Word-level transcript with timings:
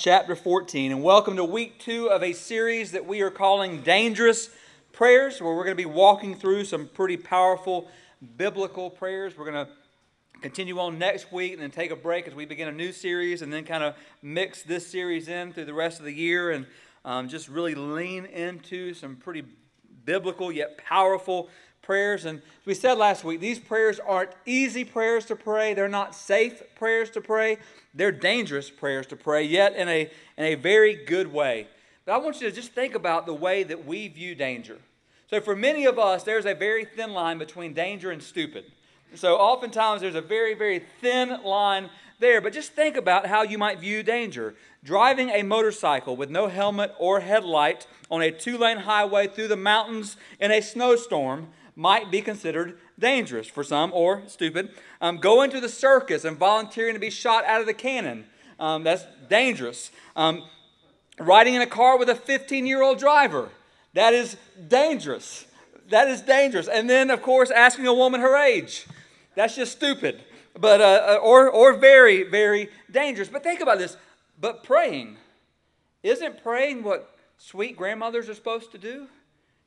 chapter 0.00 0.36
14, 0.36 0.92
and 0.92 1.02
welcome 1.02 1.34
to 1.34 1.42
week 1.42 1.76
two 1.80 2.08
of 2.08 2.22
a 2.22 2.32
series 2.32 2.92
that 2.92 3.04
we 3.04 3.20
are 3.20 3.32
calling 3.32 3.82
Dangerous 3.82 4.48
Prayers, 4.92 5.42
where 5.42 5.52
we're 5.52 5.64
going 5.64 5.76
to 5.76 5.82
be 5.82 5.90
walking 5.90 6.36
through 6.36 6.66
some 6.66 6.86
pretty 6.86 7.16
powerful 7.16 7.88
biblical 8.36 8.90
prayers. 8.90 9.36
We're 9.36 9.50
going 9.50 9.66
to 9.66 9.72
continue 10.40 10.78
on 10.78 11.00
next 11.00 11.32
week 11.32 11.54
and 11.54 11.60
then 11.60 11.72
take 11.72 11.90
a 11.90 11.96
break 11.96 12.28
as 12.28 12.34
we 12.36 12.46
begin 12.46 12.68
a 12.68 12.72
new 12.72 12.92
series 12.92 13.42
and 13.42 13.52
then 13.52 13.64
kind 13.64 13.82
of 13.82 13.96
mix 14.22 14.62
this 14.62 14.86
series 14.86 15.26
in 15.26 15.52
through 15.52 15.64
the 15.64 15.74
rest 15.74 15.98
of 15.98 16.04
the 16.04 16.14
year 16.14 16.52
and 16.52 16.64
um, 17.04 17.28
just 17.28 17.48
really 17.48 17.74
lean 17.74 18.24
into 18.26 18.94
some 18.94 19.16
pretty 19.16 19.42
biblical 20.04 20.52
yet 20.52 20.78
powerful 20.78 21.48
prayers. 21.88 22.26
And 22.26 22.42
we 22.66 22.74
said 22.74 22.98
last 22.98 23.24
week, 23.24 23.40
these 23.40 23.58
prayers 23.58 23.98
aren't 23.98 24.32
easy 24.44 24.84
prayers 24.84 25.24
to 25.24 25.34
pray, 25.34 25.72
they're 25.72 25.88
not 25.88 26.14
safe 26.14 26.62
prayers 26.74 27.08
to 27.12 27.22
pray, 27.22 27.56
they're 27.94 28.12
dangerous 28.12 28.68
prayers 28.68 29.06
to 29.06 29.16
pray, 29.16 29.42
yet 29.42 29.74
in 29.74 29.88
a, 29.88 30.10
in 30.36 30.44
a 30.44 30.54
very 30.54 31.06
good 31.06 31.32
way. 31.32 31.66
But 32.04 32.12
I 32.12 32.18
want 32.18 32.42
you 32.42 32.50
to 32.50 32.54
just 32.54 32.72
think 32.72 32.94
about 32.94 33.24
the 33.24 33.32
way 33.32 33.62
that 33.62 33.86
we 33.86 34.06
view 34.08 34.34
danger. 34.34 34.76
So, 35.30 35.40
for 35.40 35.56
many 35.56 35.86
of 35.86 35.98
us, 35.98 36.24
there's 36.24 36.44
a 36.44 36.54
very 36.54 36.84
thin 36.84 37.14
line 37.14 37.38
between 37.38 37.72
danger 37.72 38.10
and 38.10 38.22
stupid. 38.22 38.66
So, 39.14 39.36
oftentimes, 39.36 40.02
there's 40.02 40.14
a 40.14 40.20
very, 40.20 40.52
very 40.52 40.82
thin 41.00 41.42
line 41.42 41.88
there. 42.18 42.42
But 42.42 42.52
just 42.52 42.72
think 42.72 42.96
about 42.96 43.26
how 43.26 43.42
you 43.42 43.56
might 43.56 43.80
view 43.80 44.02
danger. 44.02 44.54
Driving 44.84 45.30
a 45.30 45.42
motorcycle 45.42 46.16
with 46.16 46.28
no 46.28 46.48
helmet 46.48 46.94
or 46.98 47.20
headlight 47.20 47.86
on 48.10 48.20
a 48.20 48.30
two 48.30 48.58
lane 48.58 48.78
highway 48.78 49.26
through 49.26 49.48
the 49.48 49.56
mountains 49.56 50.18
in 50.38 50.50
a 50.50 50.60
snowstorm 50.60 51.48
might 51.78 52.10
be 52.10 52.20
considered 52.20 52.76
dangerous 52.98 53.46
for 53.46 53.62
some 53.62 53.92
or 53.94 54.24
stupid. 54.26 54.68
Um, 55.00 55.18
going 55.18 55.48
to 55.52 55.60
the 55.60 55.68
circus 55.68 56.24
and 56.24 56.36
volunteering 56.36 56.94
to 56.94 57.00
be 57.00 57.08
shot 57.08 57.44
out 57.44 57.60
of 57.60 57.68
the 57.68 57.72
cannon, 57.72 58.26
um, 58.58 58.82
that's 58.82 59.04
dangerous. 59.30 59.92
Um, 60.16 60.42
riding 61.20 61.54
in 61.54 61.62
a 61.62 61.66
car 61.66 61.96
with 61.96 62.08
a 62.08 62.16
15 62.16 62.66
year 62.66 62.82
old 62.82 62.98
driver, 62.98 63.50
that 63.94 64.12
is 64.12 64.36
dangerous. 64.66 65.46
That 65.88 66.08
is 66.08 66.20
dangerous. 66.20 66.66
And 66.66 66.90
then, 66.90 67.10
of 67.10 67.22
course, 67.22 67.50
asking 67.52 67.86
a 67.86 67.94
woman 67.94 68.20
her 68.20 68.36
age, 68.36 68.84
that's 69.36 69.54
just 69.54 69.70
stupid. 69.70 70.20
But, 70.58 70.80
uh, 70.80 70.84
uh 70.84 71.18
or, 71.22 71.48
or 71.48 71.74
very, 71.74 72.24
very 72.24 72.70
dangerous. 72.90 73.28
But 73.28 73.44
think 73.44 73.60
about 73.60 73.78
this. 73.78 73.96
But 74.40 74.64
praying, 74.64 75.16
isn't 76.02 76.42
praying 76.42 76.82
what 76.82 77.16
sweet 77.38 77.76
grandmothers 77.76 78.28
are 78.28 78.34
supposed 78.34 78.72
to 78.72 78.78
do? 78.78 79.06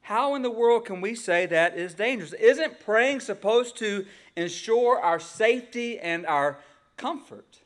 How 0.01 0.35
in 0.35 0.41
the 0.41 0.51
world 0.51 0.85
can 0.85 0.99
we 0.99 1.15
say 1.15 1.45
that 1.45 1.77
is 1.77 1.93
dangerous? 1.93 2.33
Isn't 2.33 2.79
praying 2.79 3.19
supposed 3.19 3.77
to 3.77 4.05
ensure 4.35 4.99
our 4.99 5.19
safety 5.19 5.99
and 5.99 6.25
our 6.25 6.57
comfort? 6.97 7.59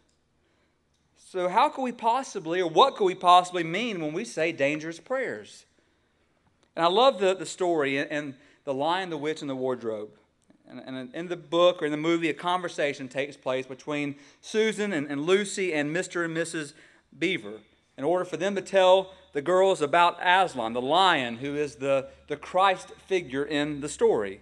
So, 1.15 1.49
how 1.49 1.69
can 1.69 1.83
we 1.83 1.91
possibly, 1.91 2.61
or 2.61 2.69
what 2.69 2.95
could 2.95 3.05
we 3.05 3.15
possibly 3.15 3.63
mean 3.63 4.01
when 4.01 4.13
we 4.13 4.25
say 4.25 4.51
dangerous 4.51 4.99
prayers? 4.99 5.65
And 6.75 6.85
I 6.85 6.89
love 6.89 7.19
the, 7.19 7.33
the 7.33 7.45
story 7.45 7.97
and 7.97 8.35
the 8.65 8.73
lion, 8.73 9.09
the 9.09 9.17
witch, 9.17 9.41
and 9.41 9.49
the 9.49 9.55
wardrobe. 9.55 10.11
And, 10.67 10.79
and, 10.79 11.13
in 11.13 11.27
the 11.27 11.35
book 11.37 11.81
or 11.81 11.85
in 11.85 11.91
the 11.91 11.97
movie, 11.97 12.29
a 12.29 12.33
conversation 12.33 13.07
takes 13.07 13.37
place 13.37 13.65
between 13.65 14.15
Susan 14.41 14.93
and, 14.93 15.07
and 15.07 15.21
Lucy 15.21 15.73
and 15.73 15.95
Mr. 15.95 16.25
and 16.25 16.35
Mrs. 16.35 16.73
Beaver 17.17 17.59
in 17.97 18.03
order 18.03 18.25
for 18.25 18.37
them 18.37 18.55
to 18.55 18.61
tell 18.61 19.13
the 19.33 19.41
girls 19.41 19.81
about 19.81 20.17
Aslan, 20.21 20.73
the 20.73 20.81
lion 20.81 21.37
who 21.37 21.55
is 21.55 21.75
the, 21.75 22.07
the 22.27 22.37
Christ 22.37 22.91
figure 23.05 23.43
in 23.43 23.81
the 23.81 23.89
story. 23.89 24.41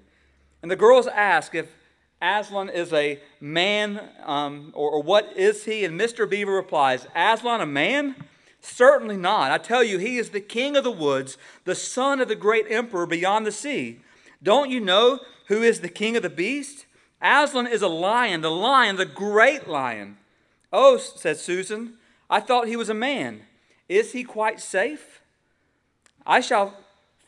And 0.61 0.69
the 0.69 0.75
girls 0.75 1.07
ask 1.07 1.55
if 1.55 1.75
Aslan 2.21 2.69
is 2.69 2.93
a 2.93 3.19
man 3.41 4.01
um, 4.23 4.71
or, 4.73 4.91
or 4.91 5.03
what 5.03 5.35
is 5.35 5.65
he? 5.65 5.83
And 5.83 5.99
Mr. 5.99 6.29
Beaver 6.29 6.53
replies, 6.53 7.07
Aslan 7.15 7.59
a 7.59 7.65
man? 7.65 8.15
Certainly 8.61 9.17
not. 9.17 9.51
I 9.51 9.57
tell 9.57 9.83
you, 9.83 9.97
he 9.97 10.17
is 10.17 10.29
the 10.29 10.39
king 10.39 10.77
of 10.77 10.85
the 10.85 10.91
woods, 10.91 11.37
the 11.65 11.75
son 11.75 12.21
of 12.21 12.29
the 12.29 12.35
great 12.35 12.65
emperor 12.69 13.05
beyond 13.05 13.45
the 13.45 13.51
sea. 13.51 13.99
Don't 14.41 14.69
you 14.69 14.79
know 14.79 15.19
who 15.47 15.61
is 15.61 15.81
the 15.81 15.89
king 15.89 16.15
of 16.15 16.23
the 16.23 16.29
beast? 16.29 16.85
Aslan 17.21 17.67
is 17.67 17.81
a 17.81 17.87
lion, 17.89 18.41
the 18.41 18.51
lion, 18.51 18.95
the 18.95 19.05
great 19.05 19.67
lion. 19.67 20.17
Oh, 20.71 20.97
said 20.97 21.37
Susan, 21.37 21.95
I 22.33 22.39
thought 22.39 22.67
he 22.67 22.75
was 22.75 22.89
a 22.89 22.95
man. 22.95 23.43
Is 23.87 24.13
he 24.13 24.23
quite 24.23 24.59
safe? 24.59 25.21
I 26.25 26.39
shall 26.39 26.75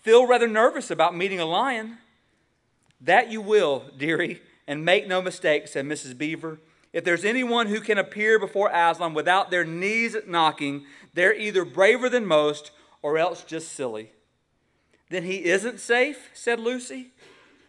feel 0.01 0.25
rather 0.25 0.47
nervous 0.47 0.89
about 0.89 1.15
meeting 1.15 1.39
a 1.39 1.45
lion. 1.45 1.99
That 2.99 3.29
you 3.29 3.39
will, 3.39 3.83
dearie, 3.95 4.41
and 4.65 4.83
make 4.83 5.07
no 5.07 5.21
mistake, 5.21 5.67
said 5.67 5.85
Mrs. 5.85 6.17
Beaver. 6.17 6.57
If 6.91 7.03
there's 7.03 7.23
anyone 7.23 7.67
who 7.67 7.81
can 7.81 7.99
appear 7.99 8.39
before 8.39 8.71
Aslan 8.73 9.13
without 9.13 9.51
their 9.51 9.63
knees 9.63 10.15
knocking, 10.25 10.85
they're 11.13 11.35
either 11.35 11.65
braver 11.65 12.09
than 12.09 12.25
most 12.25 12.71
or 13.03 13.19
else 13.19 13.43
just 13.43 13.73
silly. 13.73 14.09
Then 15.11 15.21
he 15.21 15.45
isn't 15.45 15.79
safe, 15.79 16.31
said 16.33 16.59
Lucy. 16.59 17.11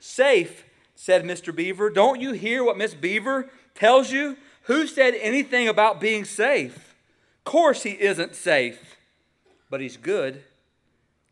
Safe, 0.01 0.65
said 0.95 1.23
Mr. 1.23 1.55
Beaver. 1.55 1.91
Don't 1.91 2.19
you 2.19 2.33
hear 2.33 2.65
what 2.65 2.79
Miss 2.79 2.95
Beaver 2.95 3.51
tells 3.75 4.11
you? 4.11 4.39
Who 4.63 4.87
said 4.87 5.13
anything 5.21 5.69
about 5.69 6.01
being 6.01 6.25
safe? 6.25 6.86
Course, 7.47 7.83
he 7.83 7.93
isn't 7.93 8.35
safe, 8.35 8.97
but 9.71 9.81
he's 9.81 9.97
good. 9.97 10.43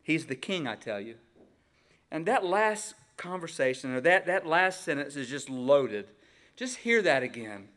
He's 0.01 0.25
the 0.25 0.35
king, 0.35 0.67
I 0.67 0.75
tell 0.75 0.99
you. 0.99 1.15
And 2.09 2.25
that 2.25 2.43
last 2.43 2.95
conversation, 3.17 3.93
or 3.93 4.01
that, 4.01 4.25
that 4.25 4.47
last 4.47 4.83
sentence, 4.83 5.15
is 5.15 5.29
just 5.29 5.49
loaded. 5.49 6.07
Just 6.55 6.77
hear 6.77 7.03
that 7.03 7.21
again. 7.21 7.67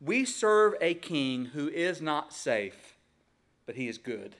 We 0.00 0.24
serve 0.24 0.74
a 0.80 0.94
king 0.94 1.46
who 1.46 1.68
is 1.68 2.00
not 2.00 2.32
safe, 2.32 2.94
but 3.66 3.74
he 3.74 3.88
is 3.88 3.98
good. 3.98 4.36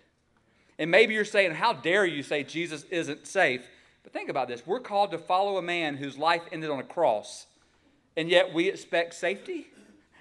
And 0.78 0.90
maybe 0.90 1.14
you're 1.14 1.24
saying, 1.24 1.52
How 1.52 1.72
dare 1.72 2.06
you 2.06 2.22
say 2.22 2.44
Jesus 2.44 2.84
isn't 2.84 3.26
safe? 3.26 3.66
But 4.04 4.12
think 4.12 4.30
about 4.30 4.48
this. 4.48 4.66
We're 4.66 4.80
called 4.80 5.10
to 5.10 5.18
follow 5.18 5.56
a 5.56 5.62
man 5.62 5.96
whose 5.96 6.16
life 6.16 6.42
ended 6.52 6.70
on 6.70 6.78
a 6.78 6.84
cross, 6.84 7.46
and 8.16 8.28
yet 8.28 8.54
we 8.54 8.68
expect 8.68 9.14
safety? 9.14 9.66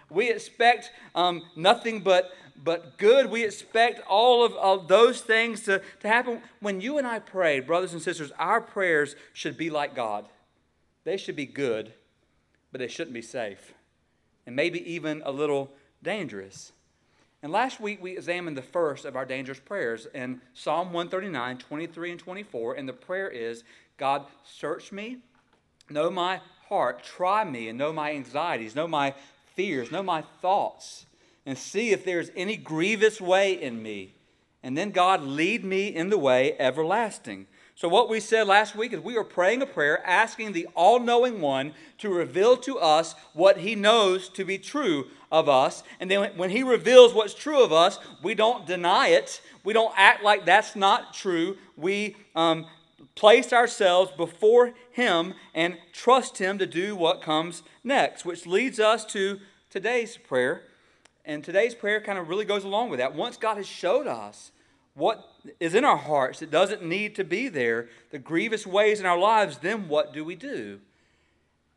We 0.09 0.29
expect 0.29 0.91
um, 1.15 1.43
nothing 1.55 1.99
but, 1.99 2.31
but 2.63 2.97
good. 2.97 3.29
We 3.29 3.45
expect 3.45 4.01
all 4.07 4.43
of, 4.43 4.53
of 4.53 4.87
those 4.87 5.21
things 5.21 5.61
to, 5.61 5.81
to 6.01 6.07
happen. 6.07 6.41
When 6.59 6.81
you 6.81 6.97
and 6.97 7.05
I 7.05 7.19
pray, 7.19 7.59
brothers 7.59 7.93
and 7.93 8.01
sisters, 8.01 8.31
our 8.37 8.61
prayers 8.61 9.15
should 9.33 9.57
be 9.57 9.69
like 9.69 9.95
God. 9.95 10.25
They 11.03 11.17
should 11.17 11.35
be 11.35 11.45
good, 11.45 11.93
but 12.71 12.79
they 12.79 12.87
shouldn't 12.87 13.13
be 13.13 13.21
safe. 13.21 13.73
And 14.45 14.55
maybe 14.55 14.79
even 14.91 15.21
a 15.25 15.31
little 15.31 15.71
dangerous. 16.03 16.71
And 17.43 17.51
last 17.51 17.79
week 17.79 18.01
we 18.01 18.13
examined 18.13 18.57
the 18.57 18.61
first 18.61 19.05
of 19.05 19.15
our 19.15 19.25
dangerous 19.25 19.59
prayers 19.59 20.07
in 20.13 20.41
Psalm 20.53 20.87
139, 20.91 21.57
23 21.59 22.11
and 22.11 22.19
24. 22.19 22.73
And 22.73 22.89
the 22.89 22.93
prayer 22.93 23.29
is 23.29 23.63
God, 23.97 24.25
search 24.43 24.91
me, 24.91 25.17
know 25.89 26.09
my 26.09 26.41
heart, 26.67 27.03
try 27.03 27.43
me, 27.43 27.69
and 27.69 27.77
know 27.77 27.93
my 27.93 28.11
anxieties, 28.11 28.75
know 28.75 28.87
my 28.87 29.13
fears, 29.55 29.91
know 29.91 30.03
my 30.03 30.23
thoughts, 30.41 31.06
and 31.47 31.57
see 31.57 31.91
if 31.91 32.03
there's 32.03 32.29
any 32.35 32.57
grievous 32.57 33.21
way 33.21 33.53
in 33.53 33.81
me. 33.81 34.13
And 34.61 34.77
then 34.77 34.91
God 34.91 35.23
lead 35.23 35.63
me 35.63 35.87
in 35.87 36.09
the 36.09 36.17
way 36.17 36.57
everlasting. 36.59 37.47
So, 37.73 37.87
what 37.87 38.09
we 38.09 38.19
said 38.19 38.47
last 38.47 38.75
week 38.75 38.91
is 38.91 38.99
we 38.99 39.17
are 39.17 39.23
praying 39.23 39.61
a 39.61 39.65
prayer 39.65 40.05
asking 40.05 40.51
the 40.51 40.67
all 40.75 40.99
knowing 40.99 41.39
one 41.39 41.73
to 41.99 42.09
reveal 42.09 42.57
to 42.57 42.79
us 42.79 43.15
what 43.33 43.59
he 43.59 43.75
knows 43.75 44.27
to 44.29 44.43
be 44.43 44.57
true 44.57 45.07
of 45.31 45.47
us. 45.47 45.83
And 46.01 46.11
then 46.11 46.31
when 46.35 46.49
he 46.49 46.63
reveals 46.63 47.13
what's 47.13 47.33
true 47.33 47.63
of 47.63 47.71
us, 47.71 47.97
we 48.21 48.35
don't 48.35 48.65
deny 48.65 49.09
it. 49.09 49.41
We 49.63 49.73
don't 49.73 49.93
act 49.95 50.23
like 50.23 50.45
that's 50.45 50.75
not 50.75 51.13
true. 51.13 51.55
We 51.77 52.17
um, 52.35 52.65
place 53.15 53.53
ourselves 53.53 54.11
before 54.17 54.73
him 54.91 55.33
and 55.53 55.77
trust 55.93 56.39
him 56.39 56.57
to 56.57 56.65
do 56.65 56.95
what 56.95 57.21
comes 57.21 57.63
next, 57.85 58.25
which 58.25 58.45
leads 58.45 58.81
us 58.81 59.05
to 59.05 59.39
today's 59.69 60.17
prayer. 60.17 60.63
And 61.27 61.43
today's 61.43 61.75
prayer 61.75 61.99
kind 61.99 62.17
of 62.17 62.29
really 62.29 62.45
goes 62.45 62.63
along 62.63 62.89
with 62.89 62.99
that. 62.99 63.13
Once 63.13 63.35
God 63.35 63.57
has 63.57 63.67
showed 63.67 64.07
us 64.07 64.53
what 64.93 65.29
is 65.59 65.75
in 65.75 65.83
our 65.83 65.97
hearts 65.97 66.39
that 66.39 66.49
doesn't 66.49 66.81
need 66.81 67.15
to 67.15 67.25
be 67.25 67.49
there, 67.49 67.89
the 68.11 68.17
grievous 68.17 68.65
ways 68.65 69.01
in 69.01 69.05
our 69.05 69.19
lives, 69.19 69.57
then 69.57 69.89
what 69.89 70.13
do 70.13 70.23
we 70.23 70.35
do? 70.35 70.79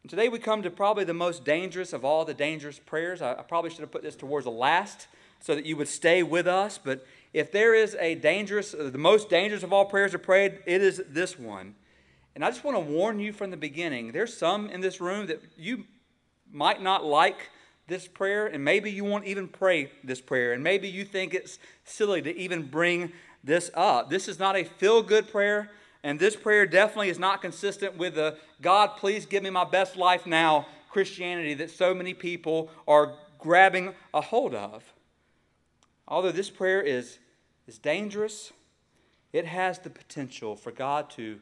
And 0.05 0.09
today 0.09 0.29
we 0.29 0.39
come 0.39 0.63
to 0.63 0.71
probably 0.71 1.03
the 1.03 1.15
most 1.15 1.45
dangerous 1.45 1.93
of 1.93 2.05
all 2.05 2.25
the 2.25 2.33
dangerous 2.33 2.79
prayers. 2.79 3.21
I, 3.21 3.33
I 3.33 3.43
probably 3.43 3.71
should 3.71 3.81
have 3.81 3.91
put 3.91 4.05
this 4.05 4.15
towards 4.15 4.45
the 4.45 4.53
last 4.53 5.09
so 5.41 5.57
that 5.57 5.67
you 5.67 5.77
would 5.77 5.89
stay 5.89 6.23
with 6.23 6.47
us. 6.47 6.79
But 6.79 7.05
if 7.33 7.51
there 7.51 7.75
is 7.75 7.97
a 7.99 8.15
dangerous, 8.15 8.73
uh, 8.73 8.89
the 8.93 8.99
most 8.99 9.29
dangerous 9.29 9.65
of 9.65 9.73
all 9.73 9.85
prayers 9.85 10.15
are 10.15 10.19
prayed, 10.19 10.61
it 10.65 10.81
is 10.81 11.03
this 11.09 11.37
one. 11.37 11.75
And 12.37 12.45
I 12.45 12.51
just 12.51 12.63
want 12.63 12.77
to 12.77 12.81
warn 12.81 13.19
you 13.19 13.33
from 13.33 13.51
the 13.51 13.57
beginning 13.57 14.13
there's 14.13 14.37
some 14.37 14.71
in 14.71 14.81
this 14.81 15.01
room 15.01 15.27
that 15.27 15.43
you 15.57 15.87
might 16.53 16.81
not 16.81 17.05
like 17.05 17.51
this 17.91 18.09
prayer, 18.09 18.47
and 18.47 18.65
maybe 18.65 18.91
you 18.91 19.05
won't 19.05 19.27
even 19.27 19.49
pray 19.49 19.93
this 20.03 20.21
prayer, 20.23 20.55
and 20.55 20.65
maybe 20.65 20.89
you 20.89 21.05
think 21.05 21.35
it's 21.35 21.59
silly 21.85 22.23
to 22.23 22.35
even 22.35 22.63
bring 22.63 23.13
this 23.45 23.71
up. 23.75 24.09
This 24.09 24.29
is 24.29 24.39
not 24.39 24.57
a 24.57 24.65
feel 24.65 25.03
good 25.03 25.31
prayer, 25.31 25.71
and 26.03 26.19
this 26.19 26.37
prayer 26.37 26.65
definitely 26.65 27.11
is 27.11 27.19
not 27.19 27.43
consistent 27.43 27.99
with 27.99 28.15
the 28.15 28.39
God, 28.63 28.97
please 28.97 29.27
give 29.27 29.43
me 29.43 29.51
my 29.51 29.65
best 29.65 29.97
life 29.97 30.25
now 30.25 30.67
Christianity 30.89 31.53
that 31.55 31.71
so 31.71 31.93
many 31.93 32.15
people 32.15 32.71
are 32.89 33.15
grabbing 33.39 33.95
a 34.15 34.21
hold 34.21 34.55
of. 34.55 34.85
although 36.09 36.33
this 36.33 36.51
prayer 36.51 36.81
is, 36.81 37.19
is 37.67 37.79
dangerous, 37.79 38.53
it 39.33 39.47
has 39.47 39.79
the 39.79 39.91
potential 39.91 40.57
for 40.57 40.73
God 40.73 41.11
to 41.11 41.41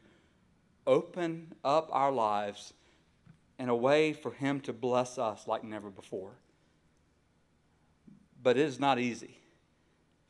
open 0.86 1.52
up 1.64 1.88
our 1.92 2.12
lives 2.12 2.72
in 3.58 3.68
a 3.68 3.76
way 3.76 4.12
for 4.12 4.32
Him 4.32 4.60
to 4.60 4.72
bless 4.72 5.18
us 5.18 5.46
like 5.46 5.64
never 5.64 5.90
before. 5.90 6.32
But 8.42 8.56
it 8.56 8.64
is 8.64 8.78
not 8.78 8.98
easy. 8.98 9.38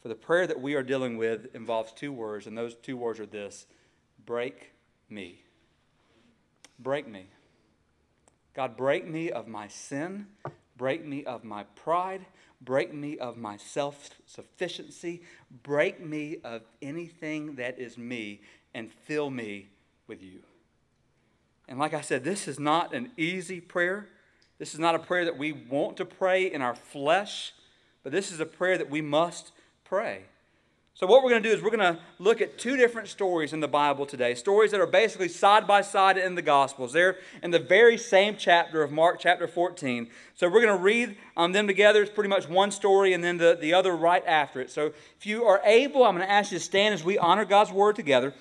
For 0.00 0.08
the 0.08 0.14
prayer 0.14 0.46
that 0.46 0.60
we 0.60 0.75
are 0.75 0.82
dealing 0.82 1.19
with 1.19 1.54
involves 1.54 1.92
two 1.92 2.12
words, 2.12 2.46
and 2.46 2.56
those 2.56 2.75
two 2.75 2.96
words 2.96 3.20
are 3.20 3.26
this 3.26 3.66
break 4.25 4.72
me. 5.10 5.42
Break 6.78 7.08
me. 7.08 7.26
God, 8.54 8.76
break 8.76 9.06
me 9.06 9.31
of 9.31 9.46
my 9.46 9.69
sin, 9.69 10.26
break 10.76 11.04
me 11.04 11.24
of 11.24 11.44
my 11.44 11.64
pride, 11.74 12.24
break 12.60 12.92
me 12.92 13.19
of 13.19 13.36
my 13.36 13.56
self 13.56 14.10
sufficiency, 14.26 15.22
break 15.62 16.04
me 16.04 16.38
of 16.44 16.62
anything 16.82 17.56
that 17.56 17.78
is 17.78 17.98
me, 17.98 18.40
and 18.74 18.90
fill 18.90 19.31
me 19.31 19.69
with 20.06 20.22
you. 20.22 20.40
And 21.69 21.79
like 21.79 21.93
I 21.93 22.00
said, 22.00 22.25
this 22.25 22.49
is 22.49 22.59
not 22.59 22.94
an 22.94 23.11
easy 23.17 23.61
prayer. 23.61 24.09
This 24.59 24.73
is 24.73 24.81
not 24.81 24.94
a 24.94 24.99
prayer 24.99 25.26
that 25.26 25.37
we 25.37 25.53
want 25.53 25.99
to 25.99 26.05
pray 26.05 26.50
in 26.50 26.62
our 26.62 26.75
flesh, 26.75 27.53
but 28.03 28.11
this 28.11 28.32
is 28.32 28.41
a 28.41 28.47
prayer 28.47 28.79
that 28.79 28.91
we 28.91 29.03
must 29.03 29.53
pray. 29.85 30.23
So, 30.99 31.06
what 31.06 31.23
we're 31.23 31.31
going 31.31 31.44
to 31.44 31.49
do 31.49 31.55
is 31.55 31.62
we're 31.62 31.70
going 31.70 31.94
to 31.94 32.00
look 32.19 32.41
at 32.41 32.59
two 32.59 32.76
different 32.76 33.06
stories 33.06 33.53
in 33.53 33.61
the 33.61 33.69
Bible 33.69 34.05
today. 34.05 34.35
Stories 34.35 34.73
that 34.73 34.81
are 34.81 34.87
basically 34.87 35.29
side 35.29 35.65
by 35.65 35.81
side 35.81 36.19
in 36.19 36.35
the 36.35 36.43
Gospels. 36.43 36.93
They're 36.93 37.19
in 37.41 37.53
the 37.53 37.61
very 37.61 37.97
same 37.97 38.35
chapter 38.37 38.82
of 38.82 38.91
Mark, 38.91 39.20
chapter 39.20 39.47
14. 39.47 40.09
So, 40.35 40.49
we're 40.49 40.61
going 40.61 40.76
to 40.76 40.82
read 40.82 41.17
um, 41.37 41.53
them 41.53 41.69
together. 41.69 42.03
It's 42.03 42.11
pretty 42.11 42.31
much 42.31 42.49
one 42.49 42.73
story 42.73 43.12
and 43.12 43.23
then 43.23 43.37
the, 43.37 43.56
the 43.61 43.75
other 43.75 43.94
right 43.94 44.26
after 44.26 44.61
it. 44.61 44.73
So, 44.73 44.93
if 45.17 45.25
you 45.25 45.44
are 45.44 45.61
able, 45.65 46.03
I'm 46.03 46.17
going 46.17 46.26
to 46.26 46.32
ask 46.32 46.50
you 46.50 46.59
to 46.59 46.65
stand 46.65 46.94
as 46.94 47.05
we 47.05 47.17
honor 47.17 47.44
God's 47.44 47.70
word 47.70 47.94
together. 47.94 48.35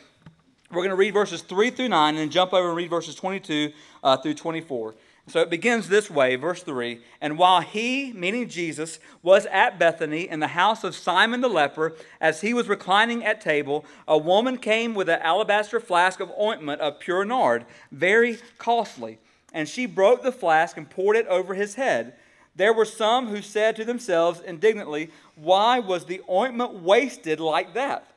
We're 0.70 0.82
going 0.82 0.90
to 0.90 0.96
read 0.96 1.14
verses 1.14 1.42
3 1.42 1.70
through 1.70 1.88
9 1.88 2.10
and 2.10 2.18
then 2.18 2.30
jump 2.30 2.54
over 2.54 2.68
and 2.68 2.76
read 2.76 2.90
verses 2.90 3.16
22 3.16 3.72
uh, 4.04 4.18
through 4.18 4.34
24. 4.34 4.96
So 5.30 5.40
it 5.40 5.50
begins 5.50 5.88
this 5.88 6.10
way, 6.10 6.36
verse 6.36 6.62
3 6.62 7.02
And 7.22 7.38
while 7.38 7.62
he, 7.62 8.12
meaning 8.12 8.50
Jesus, 8.50 9.00
was 9.24 9.46
at 9.46 9.80
Bethany 9.80 10.28
in 10.28 10.42
the 10.42 10.48
house 10.48 10.84
of 10.84 10.94
Simon 10.94 11.40
the 11.40 11.48
leper, 11.48 11.96
as 12.20 12.42
he 12.42 12.54
was 12.54 12.68
reclining 12.68 13.24
at 13.24 13.40
table, 13.40 13.86
a 14.10 14.18
woman 14.18 14.58
came 14.58 14.94
with 14.94 15.08
an 15.08 15.22
alabaster 15.22 15.80
flask 15.80 16.20
of 16.20 16.32
ointment 16.38 16.82
of 16.82 17.00
pure 17.00 17.24
nard, 17.24 17.66
very 17.90 18.38
costly. 18.58 19.20
And 19.54 19.70
she 19.70 19.86
broke 19.86 20.22
the 20.22 20.34
flask 20.34 20.76
and 20.76 20.90
poured 20.90 21.16
it 21.16 21.28
over 21.28 21.54
his 21.54 21.76
head. 21.76 22.16
There 22.58 22.74
were 22.74 22.86
some 22.86 23.28
who 23.28 23.42
said 23.42 23.78
to 23.78 23.86
themselves 23.86 24.42
indignantly, 24.42 25.12
Why 25.36 25.80
was 25.80 26.06
the 26.06 26.22
ointment 26.30 26.74
wasted 26.74 27.40
like 27.40 27.74
that? 27.74 28.17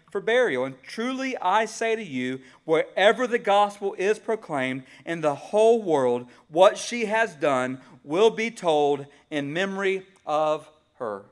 for 0.11 0.21
burial. 0.21 0.65
And 0.65 0.81
truly 0.83 1.37
I 1.37 1.65
say 1.65 1.95
to 1.95 2.03
you, 2.03 2.41
wherever 2.65 3.25
the 3.25 3.39
gospel 3.39 3.95
is 3.97 4.19
proclaimed 4.19 4.83
in 5.05 5.21
the 5.21 5.35
whole 5.35 5.81
world, 5.81 6.27
what 6.49 6.77
she 6.77 7.05
has 7.05 7.33
done 7.33 7.81
will 8.03 8.29
be 8.29 8.51
told 8.51 9.05
in 9.29 9.53
memory 9.53 10.05
of 10.25 10.69
her. 10.95 11.25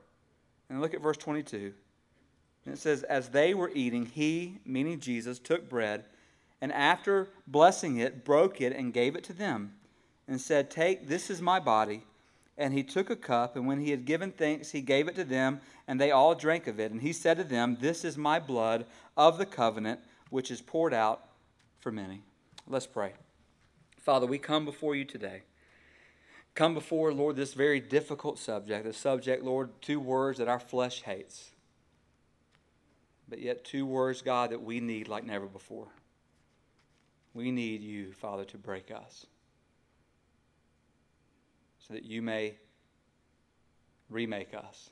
And 0.68 0.80
look 0.80 0.94
at 0.94 1.02
verse 1.02 1.16
22. 1.18 1.72
And 2.64 2.74
it 2.74 2.78
says, 2.78 3.02
As 3.02 3.28
they 3.28 3.54
were 3.54 3.70
eating, 3.74 4.06
he, 4.06 4.58
meaning 4.64 5.00
Jesus, 5.00 5.38
took 5.38 5.68
bread, 5.68 6.04
and 6.60 6.72
after 6.72 7.28
blessing 7.46 7.98
it, 7.98 8.24
broke 8.24 8.60
it 8.60 8.74
and 8.74 8.92
gave 8.92 9.16
it 9.16 9.24
to 9.24 9.32
them, 9.32 9.74
and 10.28 10.40
said, 10.40 10.70
Take, 10.70 11.08
this 11.08 11.30
is 11.30 11.40
my 11.40 11.58
body 11.58 12.04
and 12.60 12.74
he 12.74 12.82
took 12.82 13.08
a 13.08 13.16
cup, 13.16 13.56
and 13.56 13.66
when 13.66 13.80
he 13.80 13.90
had 13.90 14.04
given 14.04 14.30
thanks, 14.30 14.70
he 14.70 14.82
gave 14.82 15.08
it 15.08 15.14
to 15.16 15.24
them, 15.24 15.62
and 15.88 15.98
they 15.98 16.10
all 16.10 16.34
drank 16.34 16.66
of 16.66 16.78
it. 16.78 16.92
And 16.92 17.00
he 17.00 17.12
said 17.14 17.38
to 17.38 17.44
them, 17.44 17.78
This 17.80 18.04
is 18.04 18.18
my 18.18 18.38
blood 18.38 18.84
of 19.16 19.38
the 19.38 19.46
covenant, 19.46 20.00
which 20.28 20.50
is 20.50 20.60
poured 20.60 20.92
out 20.92 21.24
for 21.80 21.90
many. 21.90 22.22
Let's 22.68 22.86
pray. 22.86 23.14
Father, 23.98 24.26
we 24.26 24.36
come 24.36 24.66
before 24.66 24.94
you 24.94 25.06
today. 25.06 25.42
Come 26.54 26.74
before, 26.74 27.14
Lord, 27.14 27.36
this 27.36 27.54
very 27.54 27.80
difficult 27.80 28.38
subject, 28.38 28.84
the 28.84 28.92
subject, 28.92 29.42
Lord, 29.42 29.70
two 29.80 29.98
words 29.98 30.38
that 30.38 30.48
our 30.48 30.60
flesh 30.60 31.02
hates, 31.02 31.52
but 33.26 33.40
yet 33.40 33.64
two 33.64 33.86
words, 33.86 34.20
God, 34.20 34.50
that 34.50 34.62
we 34.62 34.80
need 34.80 35.08
like 35.08 35.24
never 35.24 35.46
before. 35.46 35.88
We 37.32 37.52
need 37.52 37.80
you, 37.80 38.12
Father, 38.12 38.44
to 38.46 38.58
break 38.58 38.90
us 38.90 39.24
so 41.90 41.94
that 41.94 42.04
you 42.04 42.22
may 42.22 42.54
remake 44.08 44.54
us. 44.54 44.90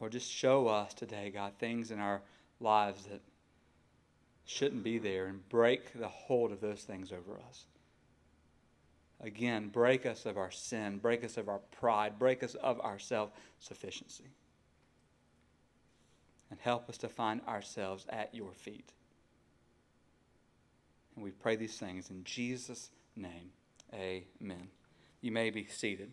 Or 0.00 0.08
just 0.08 0.28
show 0.28 0.66
us 0.66 0.92
today, 0.94 1.30
God, 1.30 1.52
things 1.60 1.92
in 1.92 2.00
our 2.00 2.22
lives 2.58 3.04
that 3.04 3.20
shouldn't 4.44 4.82
be 4.82 4.98
there 4.98 5.26
and 5.26 5.48
break 5.48 5.92
the 5.96 6.08
hold 6.08 6.50
of 6.50 6.60
those 6.60 6.82
things 6.82 7.12
over 7.12 7.38
us. 7.48 7.66
Again, 9.20 9.68
break 9.68 10.06
us 10.06 10.26
of 10.26 10.36
our 10.36 10.50
sin, 10.50 10.98
break 10.98 11.22
us 11.22 11.36
of 11.36 11.48
our 11.48 11.60
pride, 11.70 12.18
break 12.18 12.42
us 12.42 12.56
of 12.56 12.80
our 12.80 12.98
self 12.98 13.30
sufficiency. 13.60 14.32
And 16.50 16.58
help 16.58 16.88
us 16.88 16.98
to 16.98 17.08
find 17.08 17.40
ourselves 17.46 18.06
at 18.08 18.34
your 18.34 18.52
feet. 18.54 18.92
And 21.14 21.24
we 21.24 21.30
pray 21.30 21.54
these 21.54 21.78
things 21.78 22.10
in 22.10 22.24
Jesus' 22.24 22.90
name. 23.16 23.50
Amen. 23.94 24.68
You 25.20 25.32
may 25.32 25.50
be 25.50 25.66
seated. 25.66 26.10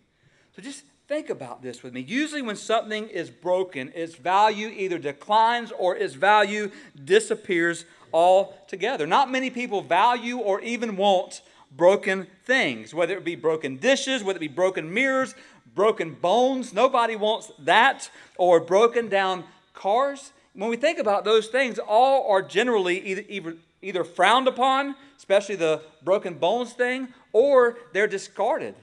So 0.56 0.62
just 0.62 0.84
think 1.08 1.30
about 1.30 1.62
this 1.62 1.82
with 1.82 1.94
me. 1.94 2.02
Usually, 2.02 2.42
when 2.42 2.56
something 2.56 3.08
is 3.08 3.30
broken, 3.30 3.92
its 3.96 4.16
value 4.16 4.68
either 4.68 4.98
declines 4.98 5.72
or 5.72 5.96
its 5.96 6.14
value 6.14 6.72
disappears 7.04 7.86
altogether. 8.14 9.08
Not 9.08 9.32
many 9.32 9.50
people 9.50 9.82
value 9.82 10.38
or 10.38 10.62
even 10.62 10.98
want 10.98 11.42
broken 11.76 12.28
things, 12.46 12.94
whether 12.94 13.16
it 13.16 13.24
be 13.24 13.36
broken 13.36 13.78
dishes, 13.78 14.24
whether 14.24 14.38
it 14.38 14.42
be 14.42 14.48
broken 14.48 14.94
mirrors, 14.94 15.36
broken 15.76 16.14
bones. 16.14 16.74
Nobody 16.74 17.16
wants 17.16 17.52
that, 17.60 18.10
or 18.38 18.60
broken 18.60 19.08
down 19.08 19.44
cars. 19.74 20.32
When 20.54 20.70
we 20.70 20.78
think 20.78 21.00
about 21.00 21.26
those 21.26 21.48
things, 21.48 21.80
all 21.80 22.30
are 22.30 22.42
generally 22.42 23.00
either, 23.30 23.56
either, 23.82 24.04
frowned 24.04 24.48
upon, 24.48 24.96
especially 25.18 25.56
the 25.56 25.82
broken 26.04 26.36
bones 26.36 26.74
thing, 26.74 27.10
or 27.34 27.78
they're 27.94 28.08
discarded. 28.08 28.76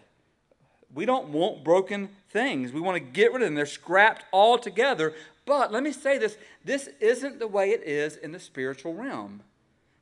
We 0.94 1.04
don't 1.04 1.28
want 1.28 1.64
broken 1.64 2.08
things. 2.30 2.72
We 2.72 2.80
want 2.80 2.96
to 2.96 3.00
get 3.00 3.32
rid 3.32 3.42
of 3.42 3.48
them. 3.48 3.54
They're 3.54 3.66
scrapped 3.66 4.24
altogether. 4.32 5.14
But 5.44 5.72
let 5.72 5.82
me 5.82 5.92
say 5.92 6.18
this 6.18 6.36
this 6.64 6.88
isn't 7.00 7.38
the 7.38 7.46
way 7.46 7.70
it 7.70 7.82
is 7.84 8.16
in 8.16 8.32
the 8.32 8.40
spiritual 8.40 8.94
realm. 8.94 9.42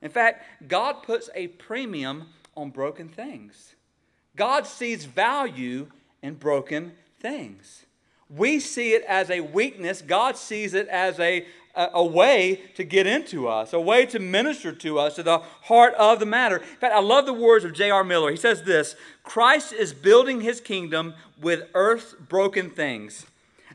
In 0.01 0.11
fact, 0.11 0.45
God 0.69 1.03
puts 1.03 1.31
a 1.35 1.49
premium 1.49 2.29
on 2.57 2.71
broken 2.71 3.09
things. 3.09 3.75
God 4.37 4.67
sees 4.67 5.05
value 5.05 5.89
in 6.23 6.35
broken 6.35 6.93
things. 7.21 7.87
We 8.29 8.61
see 8.61 8.93
it 8.93 9.05
as 9.05 9.31
a 9.31 9.41
weakness, 9.41 10.03
God 10.03 10.37
sees 10.37 10.75
it 10.75 10.89
as 10.89 11.21
a, 11.21 11.47
a, 11.77 12.05
way 12.05 12.61
to 12.75 12.85
get 12.85 13.07
into 13.07 13.49
us, 13.49 13.73
a 13.73 13.81
way 13.81 14.07
to 14.07 14.19
minister 14.19 14.73
to 14.73 14.99
us, 14.99 15.17
to 15.17 15.23
the 15.23 15.39
heart 15.39 15.95
of 15.95 16.21
the 16.21 16.27
matter. 16.27 16.59
In 16.59 16.65
fact, 16.65 16.95
I 16.95 17.01
love 17.01 17.27
the 17.27 17.33
words 17.33 17.65
of 17.65 17.73
J.R. 17.73 18.05
Miller. 18.05 18.31
He 18.31 18.37
says 18.37 18.63
this 18.63 18.97
Christ 19.23 19.73
is 19.73 19.93
building 19.93 20.41
his 20.41 20.61
kingdom 20.61 21.15
with 21.41 21.69
earth's 21.75 22.15
broken 22.15 22.71
things. 22.71 23.27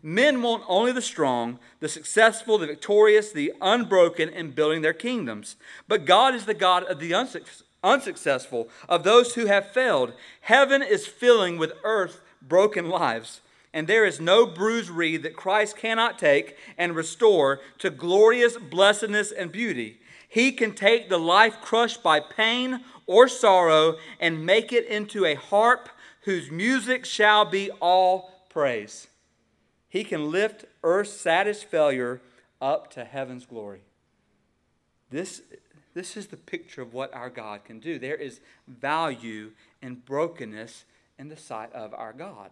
Men 0.02 0.42
want 0.42 0.64
only 0.68 0.94
the 0.94 1.02
strong, 1.02 1.60
the 1.82 1.90
successful, 1.90 2.58
the 2.58 2.68
victorious, 2.68 3.32
the 3.34 3.52
unbroken 3.62 4.30
in 4.30 4.52
building 4.52 4.82
their 4.82 4.94
kingdoms. 4.94 5.58
But 5.90 6.06
God 6.06 6.34
is 6.34 6.46
the 6.46 6.54
God 6.54 6.84
of 6.86 7.00
the 7.00 7.14
unsuccessful, 7.84 8.70
of 8.88 9.04
those 9.04 9.36
who 9.36 9.48
have 9.48 9.72
failed. 9.72 10.14
Heaven 10.42 10.82
is 10.82 11.06
filling 11.06 11.58
with 11.58 11.74
earth 11.84 12.22
broken 12.42 12.90
lives 12.90 13.42
and 13.74 13.88
there 13.88 14.06
is 14.06 14.20
no 14.20 14.46
bruised 14.46 14.90
reed 14.90 15.24
that 15.24 15.36
Christ 15.36 15.78
cannot 15.78 16.18
take 16.18 16.58
and 16.78 16.96
restore 16.96 17.62
to 17.80 17.90
glorious 17.90 18.58
blessedness 18.58 19.32
and 19.32 19.52
beauty. 19.52 20.00
He 20.28 20.52
can 20.52 20.74
take 20.74 21.10
the 21.10 21.20
life 21.20 21.62
crushed 21.62 22.04
by 22.04 22.20
pain 22.20 22.84
or 23.06 23.28
sorrow 23.28 23.96
and 24.20 24.46
make 24.46 24.72
it 24.72 24.86
into 24.86 25.26
a 25.26 25.36
harp 25.36 25.90
whose 26.22 26.52
music 26.52 27.06
shall 27.06 27.46
be 27.46 27.72
all 27.80 28.46
praise. 28.50 29.08
He 29.88 30.04
can 30.04 30.30
lift 30.30 30.66
earth's 30.84 31.12
saddest 31.12 31.66
failure 31.66 32.22
up 32.62 32.92
to 32.92 33.04
heaven's 33.04 33.46
glory. 33.46 33.82
This, 35.10 35.42
this 35.94 36.16
is 36.16 36.28
the 36.28 36.38
picture 36.38 36.82
of 36.84 36.94
what 36.94 37.14
our 37.14 37.30
God 37.30 37.64
can 37.64 37.80
do. 37.80 37.98
There 37.98 38.16
is 38.16 38.42
value 38.68 39.52
in 39.82 39.96
brokenness 39.96 40.86
in 41.18 41.30
the 41.30 41.38
sight 41.38 41.74
of 41.74 41.94
our 41.96 42.14
God. 42.14 42.52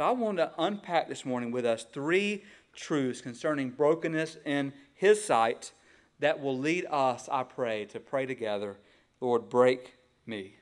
So 0.00 0.06
I 0.06 0.12
want 0.12 0.38
to 0.38 0.50
unpack 0.56 1.10
this 1.10 1.26
morning 1.26 1.50
with 1.50 1.66
us 1.66 1.84
three 1.84 2.42
truths 2.74 3.20
concerning 3.20 3.68
brokenness 3.68 4.38
in 4.46 4.72
His 4.94 5.22
sight 5.22 5.72
that 6.20 6.40
will 6.40 6.56
lead 6.56 6.86
us, 6.90 7.28
I 7.30 7.42
pray, 7.42 7.84
to 7.84 8.00
pray 8.00 8.24
together 8.24 8.78
Lord, 9.20 9.50
break 9.50 9.96
me. 10.24 10.54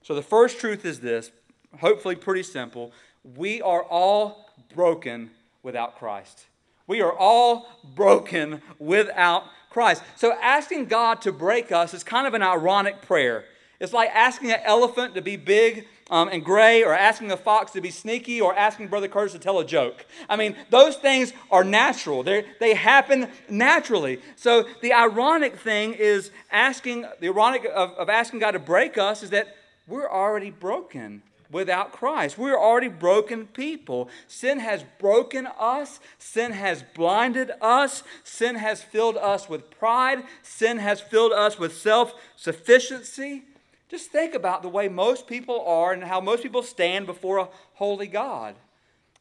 So 0.00 0.14
the 0.14 0.22
first 0.22 0.58
truth 0.58 0.86
is 0.86 1.00
this, 1.00 1.32
hopefully 1.80 2.16
pretty 2.16 2.42
simple. 2.42 2.92
We 3.36 3.60
are 3.60 3.82
all 3.82 4.48
broken 4.74 5.32
without 5.62 5.98
Christ. 5.98 6.46
We 6.86 7.02
are 7.02 7.12
all 7.12 7.68
broken 7.94 8.62
without 8.78 9.44
Christ. 9.68 10.02
So 10.16 10.32
asking 10.40 10.86
God 10.86 11.20
to 11.20 11.30
break 11.30 11.72
us 11.72 11.92
is 11.92 12.02
kind 12.02 12.26
of 12.26 12.32
an 12.32 12.42
ironic 12.42 13.02
prayer. 13.02 13.44
It's 13.80 13.92
like 13.92 14.08
asking 14.14 14.50
an 14.50 14.60
elephant 14.64 15.14
to 15.16 15.20
be 15.20 15.36
big 15.36 15.86
um, 16.12 16.28
and 16.28 16.44
gray, 16.44 16.84
or 16.84 16.94
asking 16.94 17.32
a 17.32 17.36
fox 17.36 17.72
to 17.72 17.80
be 17.80 17.90
sneaky, 17.90 18.40
or 18.40 18.54
asking 18.54 18.88
Brother 18.88 19.08
Curtis 19.08 19.32
to 19.32 19.38
tell 19.38 19.58
a 19.58 19.64
joke. 19.64 20.04
I 20.28 20.36
mean, 20.36 20.54
those 20.68 20.96
things 20.96 21.32
are 21.50 21.64
natural, 21.64 22.22
they 22.22 22.44
they 22.60 22.74
happen 22.74 23.28
naturally. 23.48 24.20
So 24.36 24.66
the 24.82 24.92
ironic 24.92 25.56
thing 25.56 25.94
is 25.94 26.30
asking, 26.50 27.06
the 27.20 27.28
ironic 27.28 27.64
of, 27.64 27.92
of 27.92 28.10
asking 28.10 28.40
God 28.40 28.52
to 28.52 28.58
break 28.58 28.98
us 28.98 29.22
is 29.22 29.30
that 29.30 29.56
we're 29.88 30.08
already 30.08 30.50
broken 30.50 31.22
without 31.50 31.92
Christ. 31.92 32.36
We're 32.36 32.58
already 32.58 32.88
broken 32.88 33.46
people. 33.46 34.10
Sin 34.28 34.58
has 34.58 34.84
broken 34.98 35.48
us, 35.58 35.98
sin 36.18 36.52
has 36.52 36.82
blinded 36.94 37.52
us, 37.60 38.02
sin 38.22 38.56
has 38.56 38.82
filled 38.82 39.16
us 39.16 39.48
with 39.48 39.70
pride, 39.70 40.24
sin 40.42 40.78
has 40.78 41.00
filled 41.00 41.32
us 41.32 41.58
with 41.58 41.76
self 41.76 42.14
sufficiency. 42.36 43.44
Just 43.92 44.10
think 44.10 44.34
about 44.34 44.62
the 44.62 44.70
way 44.70 44.88
most 44.88 45.26
people 45.26 45.66
are 45.66 45.92
and 45.92 46.02
how 46.02 46.18
most 46.18 46.42
people 46.42 46.62
stand 46.62 47.04
before 47.04 47.36
a 47.36 47.48
holy 47.74 48.06
God. 48.06 48.54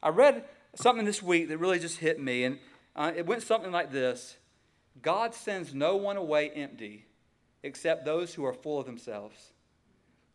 I 0.02 0.08
read 0.08 0.46
something 0.76 1.04
this 1.04 1.22
week 1.22 1.50
that 1.50 1.58
really 1.58 1.78
just 1.78 1.98
hit 1.98 2.22
me, 2.22 2.46
and 2.46 2.58
uh, 2.96 3.12
it 3.14 3.26
went 3.26 3.44
something 3.44 3.74
like 3.74 3.92
this 3.92 4.38
God 5.02 5.36
sends 5.36 5.74
no 5.74 5.98
one 5.98 6.16
away 6.16 6.52
empty 6.52 7.04
except 7.64 8.06
those 8.06 8.34
who 8.34 8.46
are 8.46 8.54
full 8.54 8.80
of 8.80 8.86
themselves. 8.86 9.52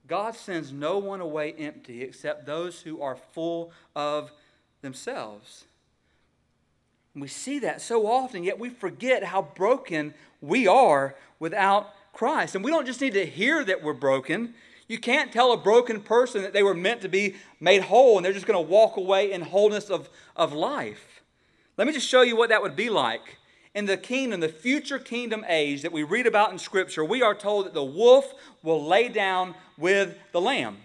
God 0.06 0.36
sends 0.36 0.70
no 0.70 0.98
one 0.98 1.22
away 1.22 1.54
empty 1.54 2.02
except 2.02 2.44
those 2.44 2.82
who 2.82 3.00
are 3.00 3.16
full 3.16 3.72
of 3.94 4.30
themselves. 4.82 5.64
And 7.14 7.22
we 7.22 7.28
see 7.28 7.60
that 7.60 7.80
so 7.80 8.06
often, 8.06 8.44
yet 8.44 8.58
we 8.58 8.68
forget 8.68 9.24
how 9.24 9.40
broken 9.40 10.12
we 10.42 10.66
are 10.66 11.16
without 11.38 11.94
Christ. 12.16 12.54
And 12.54 12.64
we 12.64 12.70
don't 12.70 12.86
just 12.86 13.02
need 13.02 13.12
to 13.12 13.26
hear 13.26 13.62
that 13.62 13.82
we're 13.82 13.92
broken. 13.92 14.54
You 14.88 14.98
can't 14.98 15.30
tell 15.30 15.52
a 15.52 15.56
broken 15.56 16.00
person 16.00 16.40
that 16.42 16.54
they 16.54 16.62
were 16.62 16.74
meant 16.74 17.02
to 17.02 17.08
be 17.08 17.36
made 17.60 17.82
whole 17.82 18.16
and 18.16 18.24
they're 18.24 18.32
just 18.32 18.46
going 18.46 18.56
to 18.56 18.70
walk 18.70 18.96
away 18.96 19.32
in 19.32 19.42
wholeness 19.42 19.90
of, 19.90 20.08
of 20.34 20.54
life. 20.54 21.22
Let 21.76 21.86
me 21.86 21.92
just 21.92 22.08
show 22.08 22.22
you 22.22 22.34
what 22.34 22.48
that 22.48 22.62
would 22.62 22.74
be 22.74 22.88
like. 22.88 23.36
In 23.74 23.84
the 23.84 23.98
kingdom, 23.98 24.40
the 24.40 24.48
future 24.48 24.98
kingdom 24.98 25.44
age 25.46 25.82
that 25.82 25.92
we 25.92 26.02
read 26.02 26.26
about 26.26 26.50
in 26.50 26.58
Scripture, 26.58 27.04
we 27.04 27.20
are 27.20 27.34
told 27.34 27.66
that 27.66 27.74
the 27.74 27.84
wolf 27.84 28.32
will 28.62 28.82
lay 28.82 29.08
down 29.08 29.54
with 29.76 30.16
the 30.32 30.40
lamb. 30.40 30.78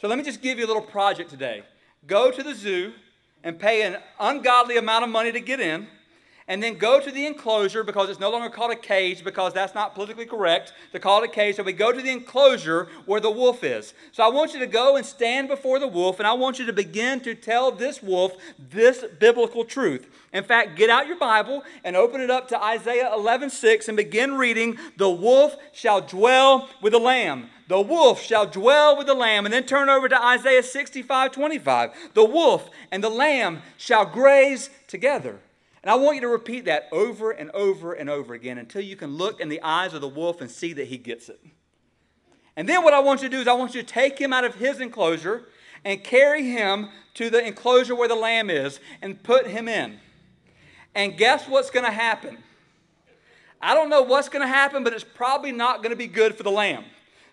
So 0.00 0.08
let 0.08 0.16
me 0.16 0.24
just 0.24 0.40
give 0.40 0.58
you 0.58 0.64
a 0.64 0.68
little 0.68 0.80
project 0.80 1.28
today. 1.28 1.62
Go 2.06 2.30
to 2.30 2.42
the 2.42 2.54
zoo 2.54 2.94
and 3.42 3.58
pay 3.58 3.82
an 3.82 3.98
ungodly 4.18 4.78
amount 4.78 5.04
of 5.04 5.10
money 5.10 5.30
to 5.30 5.40
get 5.40 5.60
in 5.60 5.88
and 6.46 6.62
then 6.62 6.74
go 6.74 7.00
to 7.00 7.10
the 7.10 7.26
enclosure 7.26 7.82
because 7.82 8.10
it's 8.10 8.20
no 8.20 8.30
longer 8.30 8.50
called 8.50 8.70
a 8.70 8.76
cage 8.76 9.24
because 9.24 9.54
that's 9.54 9.74
not 9.74 9.94
politically 9.94 10.26
correct 10.26 10.74
to 10.92 11.00
call 11.00 11.22
it 11.22 11.30
a 11.30 11.32
cage. 11.32 11.56
So 11.56 11.62
we 11.62 11.72
go 11.72 11.90
to 11.90 12.02
the 12.02 12.10
enclosure 12.10 12.88
where 13.06 13.20
the 13.20 13.30
wolf 13.30 13.64
is. 13.64 13.94
So 14.12 14.22
I 14.22 14.28
want 14.28 14.52
you 14.52 14.60
to 14.60 14.66
go 14.66 14.96
and 14.96 15.06
stand 15.06 15.48
before 15.48 15.78
the 15.78 15.88
wolf, 15.88 16.18
and 16.18 16.26
I 16.26 16.34
want 16.34 16.58
you 16.58 16.66
to 16.66 16.72
begin 16.72 17.20
to 17.20 17.34
tell 17.34 17.72
this 17.72 18.02
wolf 18.02 18.32
this 18.58 19.04
biblical 19.18 19.64
truth. 19.64 20.06
In 20.32 20.44
fact, 20.44 20.76
get 20.76 20.90
out 20.90 21.06
your 21.06 21.18
Bible 21.18 21.62
and 21.82 21.96
open 21.96 22.20
it 22.20 22.30
up 22.30 22.48
to 22.48 22.62
Isaiah 22.62 23.10
11:6 23.14 23.88
and 23.88 23.96
begin 23.96 24.34
reading, 24.34 24.78
"The 24.98 25.10
wolf 25.10 25.56
shall 25.72 26.02
dwell 26.02 26.68
with 26.82 26.92
the 26.92 27.00
lamb." 27.00 27.50
The 27.66 27.80
wolf 27.80 28.20
shall 28.20 28.44
dwell 28.44 28.94
with 28.94 29.06
the 29.06 29.14
lamb. 29.14 29.46
And 29.46 29.54
then 29.54 29.64
turn 29.64 29.88
over 29.88 30.06
to 30.06 30.22
Isaiah 30.22 30.62
65 30.62 31.32
25. 31.32 31.92
The 32.12 32.24
wolf 32.24 32.68
and 32.90 33.02
the 33.02 33.08
lamb 33.08 33.62
shall 33.78 34.04
graze 34.04 34.68
together. 34.86 35.40
And 35.84 35.90
I 35.90 35.96
want 35.96 36.14
you 36.14 36.22
to 36.22 36.28
repeat 36.28 36.64
that 36.64 36.88
over 36.92 37.30
and 37.30 37.50
over 37.50 37.92
and 37.92 38.08
over 38.08 38.32
again 38.32 38.56
until 38.56 38.80
you 38.80 38.96
can 38.96 39.18
look 39.18 39.38
in 39.38 39.50
the 39.50 39.60
eyes 39.60 39.92
of 39.92 40.00
the 40.00 40.08
wolf 40.08 40.40
and 40.40 40.50
see 40.50 40.72
that 40.72 40.86
he 40.86 40.96
gets 40.96 41.28
it. 41.28 41.38
And 42.56 42.66
then 42.66 42.82
what 42.82 42.94
I 42.94 43.00
want 43.00 43.20
you 43.20 43.28
to 43.28 43.36
do 43.36 43.42
is 43.42 43.46
I 43.46 43.52
want 43.52 43.74
you 43.74 43.82
to 43.82 43.86
take 43.86 44.18
him 44.18 44.32
out 44.32 44.44
of 44.44 44.54
his 44.54 44.80
enclosure 44.80 45.42
and 45.84 46.02
carry 46.02 46.42
him 46.42 46.88
to 47.12 47.28
the 47.28 47.46
enclosure 47.46 47.94
where 47.94 48.08
the 48.08 48.14
lamb 48.14 48.48
is 48.48 48.80
and 49.02 49.22
put 49.22 49.46
him 49.46 49.68
in. 49.68 50.00
And 50.94 51.18
guess 51.18 51.46
what's 51.46 51.68
going 51.70 51.84
to 51.84 51.92
happen? 51.92 52.38
I 53.60 53.74
don't 53.74 53.90
know 53.90 54.00
what's 54.00 54.30
going 54.30 54.40
to 54.40 54.48
happen, 54.48 54.84
but 54.84 54.94
it's 54.94 55.04
probably 55.04 55.52
not 55.52 55.82
going 55.82 55.90
to 55.90 55.96
be 55.96 56.06
good 56.06 56.34
for 56.34 56.44
the 56.44 56.50
lamb. 56.50 56.86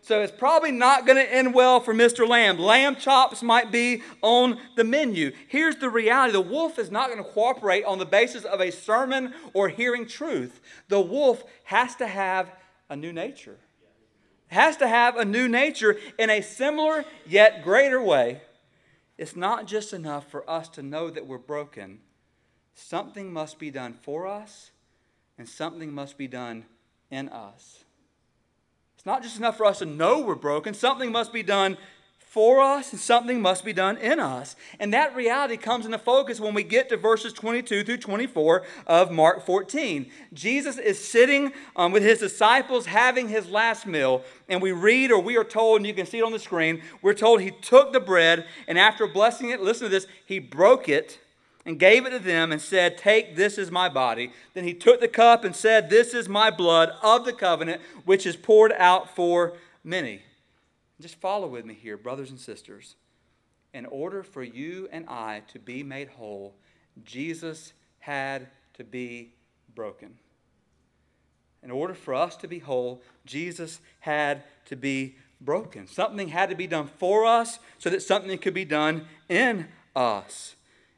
So 0.04 0.22
it's 0.22 0.32
probably 0.32 0.72
not 0.72 1.06
going 1.06 1.18
to 1.18 1.34
end 1.34 1.54
well 1.54 1.80
for 1.80 1.94
Mr. 1.94 2.28
Lamb. 2.28 2.58
Lamb 2.58 2.96
chops 2.96 3.44
might 3.44 3.72
be 3.72 4.02
on 4.24 4.58
the 4.76 4.84
menu. 4.84 5.32
Here's 5.48 5.76
the 5.76 5.90
reality 5.90 6.34
the 6.34 6.42
wolf 6.42 6.80
is 6.80 6.90
not 6.90 7.12
going 7.12 7.24
to 7.24 7.30
cooperate 7.30 7.86
on 7.86 8.00
the 8.00 8.06
basis 8.06 8.44
of 8.44 8.60
a 8.60 8.72
sermon 8.72 9.34
or 9.54 9.70
hearing 9.70 10.08
truth. 10.08 10.60
The 10.88 11.00
wolf 11.00 11.44
has 11.66 11.96
to 11.98 12.08
have 12.08 12.52
a 12.90 12.96
new 12.96 13.14
nature, 13.14 13.58
has 14.48 14.76
to 14.78 14.88
have 14.88 15.18
a 15.18 15.26
new 15.26 15.48
nature 15.48 15.98
in 16.18 16.32
a 16.32 16.42
similar 16.42 17.06
yet 17.28 17.64
greater 17.64 18.02
way. 18.02 18.42
It's 19.20 19.36
not 19.36 19.68
just 19.68 19.94
enough 19.94 20.32
for 20.32 20.50
us 20.50 20.68
to 20.70 20.82
know 20.82 21.12
that 21.12 21.28
we're 21.28 21.38
broken. 21.38 22.00
Something 22.74 23.32
must 23.32 23.60
be 23.60 23.70
done 23.70 23.94
for 23.94 24.26
us, 24.26 24.72
and 25.38 25.48
something 25.48 25.94
must 25.94 26.18
be 26.18 26.28
done 26.28 26.66
in 27.12 27.30
us. 27.30 27.84
It's 29.02 29.06
not 29.08 29.24
just 29.24 29.40
enough 29.40 29.58
for 29.58 29.66
us 29.66 29.80
to 29.80 29.88
know 29.88 30.20
we're 30.20 30.36
broken, 30.36 30.76
something 30.76 31.12
must 31.12 31.34
be 31.34 31.42
done 31.42 31.76
for 32.20 32.62
us 32.62 32.92
and 32.92 33.02
something 33.02 33.42
must 33.42 33.66
be 33.66 33.74
done 33.74 33.98
in 33.98 34.20
us. 34.20 34.56
And 34.80 34.94
that 34.94 35.16
reality 35.16 35.58
comes 35.58 35.88
into 35.88 35.98
focus 35.98 36.40
when 36.40 36.54
we 36.54 36.62
get 36.62 36.88
to 36.90 36.98
verses 36.98 37.34
22 37.34 37.84
through 37.84 37.98
24 37.98 38.62
of 38.86 39.10
Mark 39.10 39.44
14. 39.44 40.12
Jesus 40.34 40.78
is 40.78 41.04
sitting 41.04 41.52
um, 41.76 41.92
with 41.92 42.04
his 42.04 42.20
disciples 42.20 42.86
having 42.86 43.28
his 43.28 43.50
last 43.50 43.88
meal, 43.88 44.22
and 44.48 44.62
we 44.62 44.72
read, 44.72 45.12
or 45.12 45.20
we 45.20 45.36
are 45.36 45.44
told, 45.44 45.78
and 45.78 45.88
you 45.88 45.96
can 45.96 46.06
see 46.06 46.20
it 46.20 46.24
on 46.24 46.32
the 46.32 46.38
screen, 46.38 46.84
we're 47.02 47.16
told 47.16 47.42
he 47.42 47.50
took 47.50 47.94
the 47.94 48.00
bread, 48.00 48.46
and 48.68 48.78
after 48.78 49.08
blessing 49.08 49.50
it, 49.50 49.62
listen 49.62 49.86
to 49.86 49.90
this, 49.90 50.06
he 50.28 50.38
broke 50.38 50.88
it 50.88 51.18
and 51.66 51.80
gave 51.80 52.06
it 52.06 52.12
to 52.12 52.20
them 52.20 52.52
and 52.52 52.62
said, 52.62 52.98
Take, 52.98 53.36
this 53.36 53.58
is 53.58 53.70
my 53.72 53.90
body. 53.90 54.32
Then 54.54 54.64
he 54.64 54.74
took 54.74 55.00
the 55.00 55.08
cup 55.08 55.44
and 55.44 55.56
said, 55.56 55.90
This 55.90 56.14
is 56.14 56.28
my 56.28 56.50
blood 56.50 56.94
of 57.04 57.26
the 57.26 57.34
covenant, 57.34 57.82
which 58.06 58.26
is 58.26 58.36
poured 58.36 58.74
out 58.74 59.16
for 59.16 59.54
many. 59.84 60.22
Just 61.00 61.16
follow 61.16 61.48
with 61.48 61.66
me 61.66 61.74
here, 61.74 61.98
brothers 61.98 62.30
and 62.30 62.40
sisters. 62.40 62.96
In 63.74 63.86
order 63.86 64.24
for 64.24 64.44
you 64.44 64.90
and 64.92 65.08
I 65.08 65.44
to 65.54 65.60
be 65.60 65.84
made 65.84 66.10
whole, 66.10 66.56
Jesus 67.04 67.74
had 68.00 68.48
to 68.74 68.84
be 68.84 69.34
broken. 69.74 70.16
In 71.64 71.72
order 71.72 71.94
for 71.94 72.14
us 72.14 72.36
to 72.38 72.48
be 72.48 72.60
whole, 72.60 73.02
Jesus 73.26 73.80
had 74.00 74.44
to 74.66 74.76
be 74.76 75.16
broken. 75.40 75.88
Something 75.88 76.30
had 76.30 76.50
to 76.50 76.56
be 76.56 76.68
done 76.68 76.90
for 76.98 77.26
us 77.26 77.60
so 77.78 77.90
that 77.90 78.02
something 78.02 78.38
could 78.40 78.54
be 78.54 78.66
done 78.66 79.06
in 79.30 79.68
us. 79.96 80.56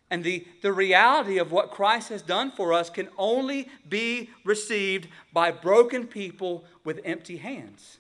And 0.10 0.24
the, 0.24 0.46
the 0.62 0.74
reality 0.74 1.40
of 1.40 1.52
what 1.52 1.72
Christ 1.72 2.10
has 2.10 2.22
done 2.22 2.52
for 2.52 2.72
us 2.74 2.90
can 2.90 3.10
only 3.18 3.68
be 3.90 4.30
received 4.44 5.08
by 5.32 5.52
broken 5.52 6.06
people 6.06 6.66
with 6.84 7.00
empty 7.04 7.38
hands. 7.38 7.98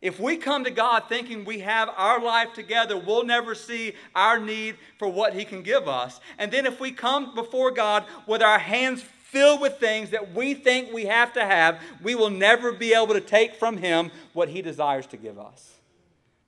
If 0.00 0.18
we 0.18 0.36
come 0.36 0.64
to 0.64 0.70
God 0.70 1.04
thinking 1.08 1.44
we 1.44 1.60
have 1.60 1.88
our 1.96 2.20
life 2.20 2.52
together, 2.54 2.98
we'll 2.98 3.24
never 3.24 3.54
see 3.54 3.92
our 4.16 4.40
need 4.40 4.76
for 4.98 5.08
what 5.08 5.34
He 5.34 5.44
can 5.44 5.62
give 5.62 5.86
us. 5.86 6.20
And 6.38 6.50
then 6.50 6.66
if 6.66 6.80
we 6.80 6.90
come 6.90 7.34
before 7.36 7.70
God 7.70 8.04
with 8.26 8.42
our 8.42 8.58
hands 8.58 9.02
filled 9.02 9.60
with 9.60 9.78
things 9.78 10.10
that 10.10 10.34
we 10.34 10.54
think 10.54 10.92
we 10.92 11.06
have 11.06 11.32
to 11.34 11.44
have, 11.44 11.80
we 12.02 12.14
will 12.14 12.30
never 12.30 12.72
be 12.72 12.92
able 12.92 13.14
to 13.14 13.20
take 13.20 13.54
from 13.54 13.76
Him 13.76 14.10
what 14.32 14.48
He 14.48 14.60
desires 14.60 15.06
to 15.06 15.16
give 15.16 15.38
us. 15.38 15.78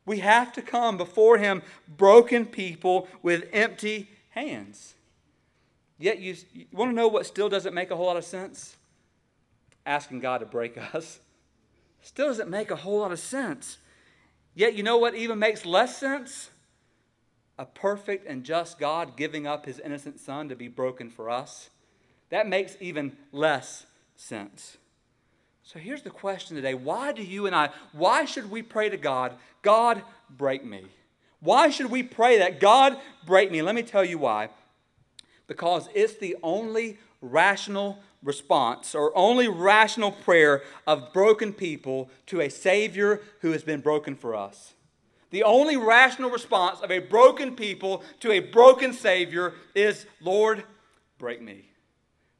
We 0.04 0.18
have 0.18 0.52
to 0.54 0.62
come 0.62 0.96
before 0.98 1.38
Him 1.38 1.62
broken 1.96 2.46
people 2.46 3.08
with 3.22 3.48
empty 3.52 4.08
hands. 4.34 4.94
Yet 5.98 6.18
you, 6.18 6.36
you 6.52 6.66
want 6.72 6.90
to 6.90 6.94
know 6.94 7.08
what 7.08 7.26
still 7.26 7.48
doesn't 7.48 7.74
make 7.74 7.90
a 7.90 7.96
whole 7.96 8.06
lot 8.06 8.16
of 8.16 8.24
sense? 8.24 8.76
Asking 9.86 10.20
God 10.20 10.38
to 10.38 10.46
break 10.46 10.76
us. 10.94 11.20
Still 12.02 12.28
doesn't 12.28 12.50
make 12.50 12.70
a 12.70 12.76
whole 12.76 13.00
lot 13.00 13.12
of 13.12 13.18
sense. 13.18 13.78
Yet 14.54 14.74
you 14.74 14.82
know 14.82 14.98
what 14.98 15.14
even 15.14 15.38
makes 15.38 15.64
less 15.64 15.96
sense? 15.96 16.50
A 17.58 17.64
perfect 17.64 18.26
and 18.26 18.44
just 18.44 18.78
God 18.78 19.16
giving 19.16 19.46
up 19.46 19.66
his 19.66 19.78
innocent 19.78 20.20
son 20.20 20.48
to 20.48 20.56
be 20.56 20.68
broken 20.68 21.10
for 21.10 21.30
us. 21.30 21.70
That 22.30 22.48
makes 22.48 22.76
even 22.80 23.16
less 23.32 23.86
sense. 24.16 24.76
So 25.62 25.78
here's 25.78 26.02
the 26.02 26.10
question 26.10 26.56
today 26.56 26.74
why 26.74 27.12
do 27.12 27.22
you 27.22 27.46
and 27.46 27.54
I, 27.54 27.70
why 27.92 28.24
should 28.24 28.50
we 28.50 28.62
pray 28.62 28.88
to 28.90 28.96
God, 28.96 29.34
God, 29.62 30.02
break 30.28 30.64
me? 30.64 30.84
Why 31.44 31.68
should 31.68 31.90
we 31.90 32.02
pray 32.02 32.38
that? 32.38 32.58
God, 32.58 32.96
break 33.26 33.52
me. 33.52 33.60
Let 33.60 33.74
me 33.74 33.82
tell 33.82 34.04
you 34.04 34.18
why. 34.18 34.48
Because 35.46 35.90
it's 35.94 36.14
the 36.14 36.36
only 36.42 36.98
rational 37.20 37.98
response 38.22 38.94
or 38.94 39.16
only 39.16 39.46
rational 39.46 40.10
prayer 40.10 40.62
of 40.86 41.12
broken 41.12 41.52
people 41.52 42.08
to 42.26 42.40
a 42.40 42.48
Savior 42.48 43.20
who 43.40 43.52
has 43.52 43.62
been 43.62 43.80
broken 43.80 44.16
for 44.16 44.34
us. 44.34 44.72
The 45.30 45.42
only 45.42 45.76
rational 45.76 46.30
response 46.30 46.80
of 46.80 46.90
a 46.90 47.00
broken 47.00 47.54
people 47.56 48.02
to 48.20 48.32
a 48.32 48.40
broken 48.40 48.94
Savior 48.94 49.52
is, 49.74 50.06
Lord, 50.22 50.64
break 51.18 51.42
me. 51.42 51.68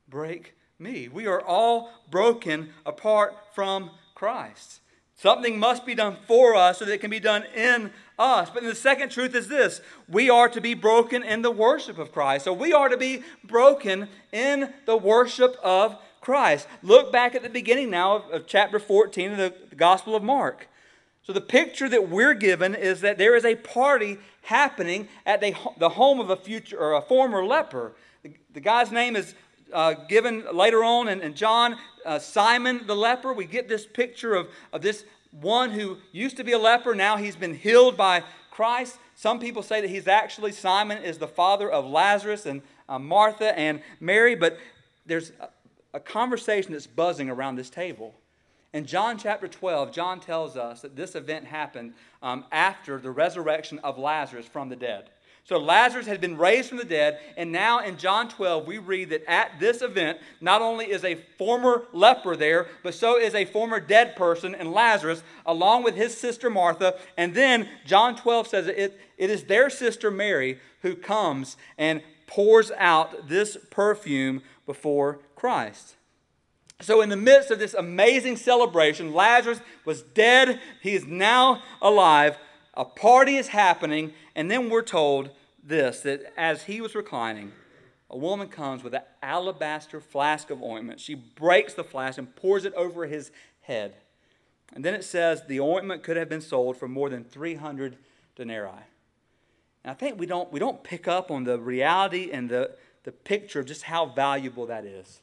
Break 0.09 0.55
me. 0.79 1.09
We 1.09 1.27
are 1.27 1.43
all 1.43 1.91
broken 2.11 2.71
apart 2.87 3.35
from 3.53 3.91
Christ. 4.15 4.81
Something 5.17 5.59
must 5.59 5.87
be 5.87 5.95
done 5.95 6.17
for 6.27 6.55
us 6.55 6.79
so 6.79 6.85
that 6.85 6.93
it 6.93 7.01
can 7.01 7.11
be 7.11 7.21
done 7.21 7.45
in 7.55 7.93
us. 8.19 8.51
But 8.51 8.65
the 8.65 8.75
second 8.75 9.11
truth 9.11 9.35
is 9.35 9.49
this 9.49 9.81
we 10.09 10.29
are 10.29 10.49
to 10.49 10.61
be 10.61 10.75
broken 10.75 11.23
in 11.23 11.43
the 11.43 11.51
worship 11.51 11.99
of 11.99 12.13
Christ. 12.13 12.45
So 12.45 12.53
we 12.53 12.73
are 12.73 12.89
to 12.89 12.97
be 12.97 13.23
broken 13.45 14.09
in 14.33 14.73
the 14.87 14.97
worship 14.97 15.57
of 15.63 15.97
Christ. 16.21 16.67
Look 16.83 17.13
back 17.13 17.35
at 17.35 17.43
the 17.43 17.49
beginning 17.49 17.91
now 17.91 18.17
of, 18.17 18.31
of 18.31 18.47
chapter 18.47 18.79
14 18.79 19.33
of 19.33 19.37
the, 19.37 19.55
the 19.71 19.77
Gospel 19.77 20.17
of 20.17 20.23
Mark. 20.23 20.69
So 21.23 21.33
the 21.33 21.41
picture 21.41 21.89
that 21.89 22.09
we're 22.11 22.35
given 22.35 22.75
is 22.75 23.01
that 23.01 23.17
there 23.17 23.35
is 23.35 23.45
a 23.45 23.55
party 23.55 24.19
happening 24.43 25.09
at 25.25 25.41
the, 25.41 25.55
the 25.79 25.91
home 25.91 26.21
of 26.21 26.29
a 26.29 26.37
future 26.37 26.79
or 26.79 26.93
a 26.93 27.01
former 27.01 27.45
leper. 27.45 27.93
The, 28.23 28.33
the 28.53 28.61
guy's 28.61 28.91
name 28.93 29.17
is 29.17 29.35
uh, 29.75 29.95
given 30.09 30.45
later 30.53 30.83
on 30.83 31.09
in, 31.09 31.21
in 31.21 31.35
John, 31.35 31.77
uh, 32.07 32.19
Simon 32.19 32.87
the 32.87 32.97
leper. 32.97 33.33
We 33.33 33.45
get 33.45 33.69
this 33.69 33.85
picture 33.85 34.35
of, 34.35 34.49
of 34.73 34.81
this 34.81 35.05
one 35.33 35.73
who 35.73 35.99
used 36.13 36.37
to 36.37 36.45
be 36.45 36.53
a 36.53 36.59
leper, 36.59 36.95
now 36.95 37.17
he's 37.17 37.37
been 37.37 37.55
healed 37.55 37.97
by 37.97 38.23
Christ. 38.51 38.99
Some 39.17 39.41
people 39.41 39.63
say 39.63 39.81
that 39.81 39.91
he's 39.91 40.07
actually, 40.07 40.53
Simon 40.53 40.99
is 41.03 41.19
the 41.19 41.29
father 41.29 41.71
of 41.71 41.85
Lazarus 41.85 42.47
and 42.47 42.63
uh, 42.89 42.99
Martha 42.99 43.57
and 43.59 43.83
Mary, 43.99 44.35
but 44.35 44.59
there's 45.07 45.33
a, 45.41 45.49
a 45.95 46.01
conversation 46.01 46.73
that's 46.73 46.87
buzzing 46.87 47.29
around 47.29 47.57
this 47.57 47.71
table. 47.71 48.15
In 48.73 48.87
John 48.87 49.19
chapter 49.19 49.47
12, 49.47 49.93
John 49.93 50.19
tells 50.21 50.57
us 50.57 50.83
that 50.83 50.97
this 50.97 51.15
event 51.15 51.47
happened 51.47 51.95
um, 52.23 52.45
after 52.51 52.99
the 52.99 53.11
resurrection 53.11 53.79
of 53.81 53.99
Lazarus 53.99 54.47
from 54.47 54.69
the 54.69 54.77
dead. 54.77 55.11
So 55.47 55.59
Lazarus 55.59 56.07
had 56.07 56.23
been 56.23 56.39
raised 56.39 56.71
from 56.71 56.79
the 56.79 56.87
dead, 56.87 57.21
and 57.37 57.53
now 57.53 57.81
in 57.81 57.99
John 57.99 58.31
12, 58.31 58.67
we 58.67 58.79
read 58.79 59.11
that 59.11 59.29
at 59.29 59.61
this 59.61 59.83
event, 59.83 60.19
not 60.41 60.63
only 60.63 60.87
is 60.87 61.05
a 61.05 61.17
former 61.37 61.85
leper 61.93 62.35
there, 62.35 62.69
but 62.83 62.95
so 62.95 63.19
is 63.19 63.35
a 63.35 63.45
former 63.45 63.79
dead 63.79 64.17
person 64.17 64.55
in 64.55 64.73
Lazarus, 64.73 65.23
along 65.45 65.83
with 65.83 65.97
his 65.97 66.17
sister 66.17 66.49
Martha. 66.49 66.95
And 67.19 67.35
then 67.35 67.69
John 67.85 68.17
12 68.17 68.49
says 68.49 68.67
it, 68.69 68.99
it 69.19 69.29
is 69.29 69.45
their 69.45 69.69
sister 69.69 70.11
Mary 70.11 70.61
who 70.81 70.97
comes 70.97 71.59
and 71.77 72.03
pours 72.27 72.71
out 72.79 73.29
this 73.29 73.59
perfume 73.71 74.41
before 74.65 75.21
Christ. 75.37 75.97
So, 76.81 77.03
in 77.03 77.11
the 77.11 77.17
midst 77.17 77.51
of 77.51 77.59
this 77.59 77.75
amazing 77.75 78.37
celebration, 78.37 79.13
Lazarus 79.13 79.61
was 79.85 80.03
dead, 80.03 80.59
he 80.83 80.95
is 80.95 81.05
now 81.05 81.63
alive. 81.83 82.39
A 82.77 82.85
party 82.85 83.37
is 83.37 83.49
happening, 83.49 84.13
and 84.35 84.51
then 84.51 84.71
we're 84.71 84.83
told 84.83 85.31
this 85.63 86.01
that 86.01 86.33
as 86.37 86.65
he 86.65 86.81
was 86.81 86.95
reclining, 86.95 87.53
a 88.11 88.17
woman 88.17 88.49
comes 88.49 88.83
with 88.85 88.95
an 88.95 89.03
alabaster 89.23 90.01
flask 90.01 90.51
of 90.51 90.63
ointment. 90.63 91.01
She 91.01 91.15
breaks 91.15 91.75
the 91.75 91.85
flask 91.85 92.19
and 92.19 92.35
pours 92.37 92.65
it 92.65 92.75
over 92.75 93.07
his 93.07 93.31
head. 93.63 93.95
And 94.73 94.85
then 94.85 94.95
it 94.95 95.05
says 95.05 95.43
the 95.47 95.61
ointment 95.61 96.03
could 96.03 96.17
have 96.17 96.29
been 96.29 96.41
sold 96.41 96.77
for 96.77 96.89
more 96.89 97.09
than 97.09 97.25
300 97.25 97.97
denarii. 98.37 98.71
And 99.83 99.91
I 99.91 99.95
think 99.95 100.19
we 100.19 100.27
don't, 100.27 100.51
we 100.53 100.61
don't 100.61 100.83
pick 100.83 101.07
up 101.07 101.31
on 101.31 101.45
the 101.45 101.59
reality 101.59 102.31
and 102.33 102.49
the, 102.49 102.73
the 103.05 103.13
picture 103.13 103.61
of 103.61 103.67
just 103.67 103.83
how 103.83 104.07
valuable 104.07 104.67
that 104.67 104.85
is. 104.85 105.21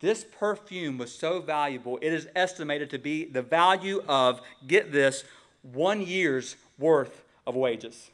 This 0.00 0.24
perfume 0.24 0.98
was 0.98 1.14
so 1.14 1.40
valuable, 1.40 1.98
it 2.02 2.12
is 2.12 2.28
estimated 2.34 2.90
to 2.90 2.98
be 2.98 3.24
the 3.24 3.42
value 3.42 4.02
of, 4.06 4.40
get 4.66 4.92
this, 4.92 5.24
one 5.62 6.02
year's 6.02 6.56
worth 6.78 7.24
of 7.46 7.54
wages. 7.54 8.10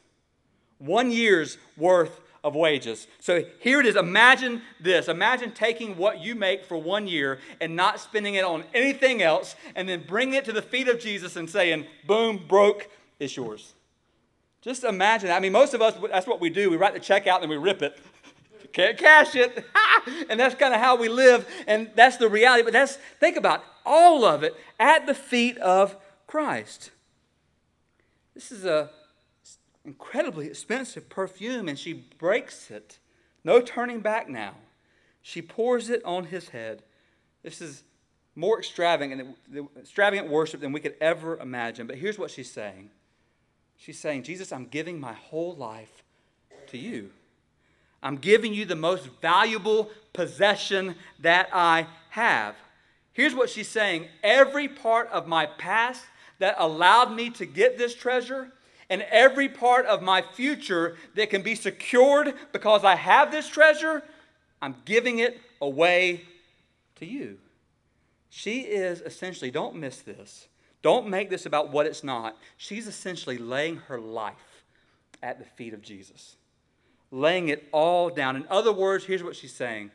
One 0.81 1.11
year's 1.11 1.57
worth 1.77 2.19
of 2.43 2.55
wages. 2.55 3.07
So 3.19 3.43
here 3.59 3.79
it 3.79 3.85
is. 3.85 3.95
Imagine 3.95 4.61
this. 4.79 5.07
Imagine 5.07 5.51
taking 5.51 5.95
what 5.95 6.19
you 6.19 6.33
make 6.33 6.65
for 6.65 6.75
one 6.75 7.07
year 7.07 7.39
and 7.59 7.75
not 7.75 7.99
spending 7.99 8.35
it 8.35 8.43
on 8.43 8.63
anything 8.73 9.21
else 9.21 9.55
and 9.75 9.87
then 9.87 10.03
bringing 10.07 10.33
it 10.35 10.45
to 10.45 10.51
the 10.51 10.61
feet 10.61 10.87
of 10.87 10.99
Jesus 10.99 11.35
and 11.35 11.49
saying, 11.49 11.85
boom, 12.07 12.43
broke, 12.47 12.89
it's 13.19 13.37
yours. 13.37 13.73
Just 14.61 14.83
imagine 14.83 15.27
that. 15.29 15.37
I 15.37 15.39
mean, 15.39 15.51
most 15.51 15.73
of 15.73 15.81
us, 15.81 15.95
that's 16.09 16.27
what 16.27 16.39
we 16.39 16.49
do. 16.49 16.69
We 16.69 16.77
write 16.77 16.93
the 16.93 16.99
check 16.99 17.27
out 17.27 17.41
and 17.41 17.49
we 17.49 17.57
rip 17.57 17.81
it. 17.81 17.97
Can't 18.73 18.97
cash 18.97 19.35
it. 19.35 19.63
and 20.29 20.39
that's 20.39 20.55
kind 20.55 20.73
of 20.73 20.79
how 20.79 20.95
we 20.95 21.09
live. 21.09 21.47
And 21.67 21.91
that's 21.95 22.17
the 22.17 22.29
reality. 22.29 22.63
But 22.63 22.73
that's, 22.73 22.95
think 23.19 23.37
about 23.37 23.63
all 23.85 24.25
of 24.25 24.43
it 24.43 24.55
at 24.79 25.05
the 25.05 25.13
feet 25.13 25.57
of 25.59 25.95
Christ. 26.25 26.91
This 28.33 28.51
is 28.51 28.65
a 28.65 28.89
incredibly 29.85 30.47
expensive 30.47 31.09
perfume, 31.09 31.67
and 31.67 31.77
she 31.77 31.93
breaks 31.93 32.71
it. 32.71 32.99
No 33.43 33.61
turning 33.61 33.99
back 33.99 34.29
now. 34.29 34.55
She 35.21 35.41
pours 35.41 35.89
it 35.89 36.03
on 36.05 36.25
his 36.25 36.49
head. 36.49 36.83
This 37.43 37.61
is 37.61 37.83
more 38.35 38.59
extravagant, 38.59 39.35
extravagant 39.77 40.29
worship 40.29 40.61
than 40.61 40.71
we 40.71 40.79
could 40.79 40.95
ever 41.01 41.37
imagine. 41.39 41.87
But 41.87 41.97
here's 41.97 42.17
what 42.17 42.31
she's 42.31 42.51
saying 42.51 42.91
She's 43.81 43.97
saying, 43.97 44.23
Jesus, 44.23 44.51
I'm 44.51 44.65
giving 44.65 44.99
my 44.99 45.13
whole 45.13 45.55
life 45.55 46.03
to 46.67 46.77
you. 46.77 47.09
I'm 48.03 48.17
giving 48.17 48.53
you 48.53 48.63
the 48.63 48.75
most 48.75 49.09
valuable 49.21 49.89
possession 50.13 50.95
that 51.19 51.49
I 51.51 51.87
have. 52.11 52.55
Here's 53.13 53.33
what 53.33 53.49
she's 53.49 53.67
saying 53.67 54.07
every 54.23 54.67
part 54.67 55.09
of 55.09 55.27
my 55.27 55.47
past 55.47 56.03
that 56.37 56.55
allowed 56.59 57.15
me 57.15 57.31
to 57.31 57.45
get 57.47 57.79
this 57.79 57.95
treasure 57.95 58.51
and 58.91 59.03
every 59.03 59.47
part 59.47 59.85
of 59.85 60.01
my 60.01 60.21
future 60.21 60.97
that 61.15 61.29
can 61.29 61.41
be 61.41 61.55
secured 61.55 62.33
because 62.51 62.83
I 62.83 62.95
have 62.95 63.31
this 63.31 63.47
treasure, 63.47 64.03
I'm 64.61 64.75
giving 64.83 65.19
it 65.19 65.39
away 65.61 66.25
to 66.97 67.05
you. 67.05 67.37
She 68.29 68.59
is 68.59 68.99
essentially, 68.99 69.49
don't 69.49 69.77
miss 69.77 70.01
this. 70.01 70.49
Don't 70.81 71.07
make 71.07 71.29
this 71.29 71.45
about 71.45 71.71
what 71.71 71.85
it's 71.85 72.03
not. 72.03 72.37
She's 72.57 72.85
essentially 72.85 73.37
laying 73.37 73.77
her 73.77 73.97
life 73.97 74.65
at 75.23 75.39
the 75.39 75.45
feet 75.45 75.73
of 75.73 75.81
Jesus, 75.81 76.35
laying 77.11 77.47
it 77.47 77.69
all 77.71 78.09
down. 78.09 78.35
In 78.35 78.45
other 78.49 78.73
words, 78.73 79.05
here's 79.05 79.23
what 79.23 79.37
she's 79.37 79.53
saying 79.53 79.91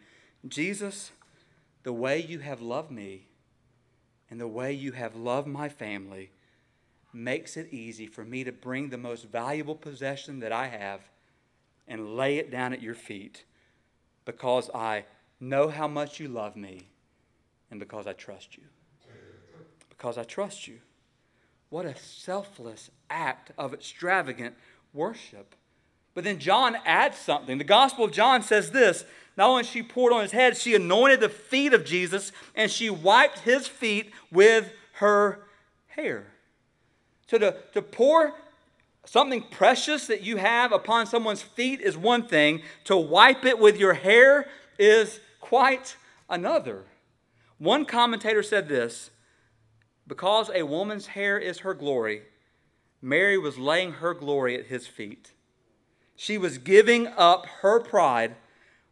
Jesus, 0.49 1.11
the 1.83 1.93
way 1.93 2.19
you 2.19 2.39
have 2.39 2.63
loved 2.63 2.91
me 2.91 3.27
and 4.31 4.41
the 4.41 4.49
way 4.49 4.73
you 4.73 4.93
have 4.93 5.17
loved 5.17 5.49
my 5.49 5.69
family 5.69 6.31
makes 7.13 7.57
it 7.57 7.73
easy 7.73 8.07
for 8.07 8.25
me 8.25 8.45
to 8.45 8.53
bring 8.53 8.91
the 8.91 8.99
most 8.99 9.25
valuable 9.25 9.75
possession 9.75 10.41
that 10.41 10.53
I 10.53 10.69
have 10.69 11.01
and 11.89 12.17
lay 12.17 12.39
it 12.39 12.51
down 12.51 12.73
at 12.73 12.83
your 12.83 12.95
feet 12.95 13.45
because 14.25 14.71
I 14.75 15.05
know 15.41 15.69
how 15.69 15.89
much 15.89 16.21
you 16.21 16.29
love 16.29 16.57
me 16.57 16.89
and 17.71 17.81
because 17.81 18.07
I 18.07 18.13
trust 18.13 18.57
you. 18.57 18.65
Because 19.89 20.19
I 20.19 20.25
trust 20.25 20.67
you. 20.69 20.79
What 21.71 21.87
a 21.87 21.97
selfless 21.97 22.91
act 23.11 23.53
of 23.57 23.73
extravagant 23.73 24.55
worship. 24.93 25.55
But 26.15 26.25
then 26.25 26.39
John 26.39 26.77
adds 26.85 27.19
something. 27.19 27.59
The 27.59 27.65
Gospel 27.65 28.05
of 28.05 28.13
John 28.13 28.43
says 28.43 28.71
this 28.71 29.05
Not 29.37 29.49
only 29.49 29.65
she 29.65 29.83
poured 29.83 30.13
on 30.13 30.23
his 30.23 30.33
head, 30.33 30.57
she 30.57 30.75
anointed 30.75 31.21
the 31.21 31.29
feet 31.29 31.75
of 31.75 31.85
Jesus 31.85 32.33
and 32.55 32.71
she 32.71 32.91
wiped 32.91 33.41
his 33.41 33.67
feet 33.67 34.13
with 34.31 34.73
her 34.95 35.47
hair. 35.89 36.27
So 37.29 37.39
to, 37.39 37.57
to 37.75 37.83
pour 37.83 38.35
something 39.05 39.43
precious 39.51 40.07
that 40.07 40.23
you 40.23 40.37
have 40.37 40.73
upon 40.73 41.07
someone's 41.07 41.43
feet 41.43 41.81
is 41.81 41.97
one 41.97 42.27
thing, 42.27 42.63
to 42.85 42.97
wipe 42.97 43.45
it 43.45 43.59
with 43.59 43.79
your 43.79 43.95
hair 43.95 44.47
is 44.79 45.21
quite 45.41 45.97
another. 46.29 46.85
One 47.59 47.85
commentator 47.85 48.43
said 48.43 48.69
this 48.69 49.11
because 50.07 50.51
a 50.55 50.63
woman's 50.63 51.07
hair 51.07 51.39
is 51.39 51.61
her 51.61 51.75
glory, 51.75 52.23
Mary 53.03 53.39
was 53.39 53.59
laying 53.59 53.93
her 53.95 54.15
glory 54.15 54.59
at 54.59 54.67
his 54.67 54.87
feet. 54.87 55.33
She 56.17 56.39
was 56.39 56.59
giving 56.59 57.09
up 57.09 57.47
her 57.61 57.79
pride 57.81 58.37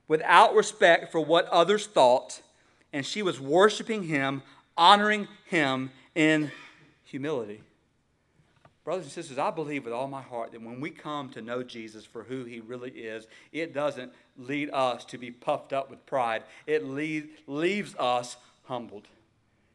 without 0.07 0.55
respect 0.55 1.11
for 1.11 1.21
what 1.21 1.47
others 1.49 1.87
thought, 1.87 2.43
and 2.93 3.07
she 3.07 3.23
was 3.23 3.41
worshiping 3.41 4.05
him, 4.05 4.43
honoring 4.77 5.27
him 5.47 5.91
in 6.15 6.53
humility. 7.05 7.63
Brothers 8.85 9.07
and 9.07 9.13
sisters, 9.13 9.39
I 9.39 9.51
believe 9.51 9.85
with 9.85 9.95
all 9.95 10.09
my 10.09 10.21
heart 10.21 10.53
that 10.53 10.61
when 10.61 10.79
we 10.79 10.91
come 10.91 11.31
to 11.31 11.41
know 11.41 11.63
Jesus 11.63 12.05
for 12.05 12.23
who 12.23 12.45
he 12.45 12.61
really 12.61 12.91
is, 12.91 13.27
it 13.51 13.73
doesn't 13.73 14.13
lead 14.37 14.69
us 14.71 15.07
to 15.07 15.17
be 15.17 15.31
puffed 15.31 15.73
up 15.73 15.91
with 15.91 16.05
pride. 16.05 16.43
It 16.67 16.85
lead, 16.85 17.31
leaves 17.47 17.95
us 17.97 18.37
humbled. 18.65 19.09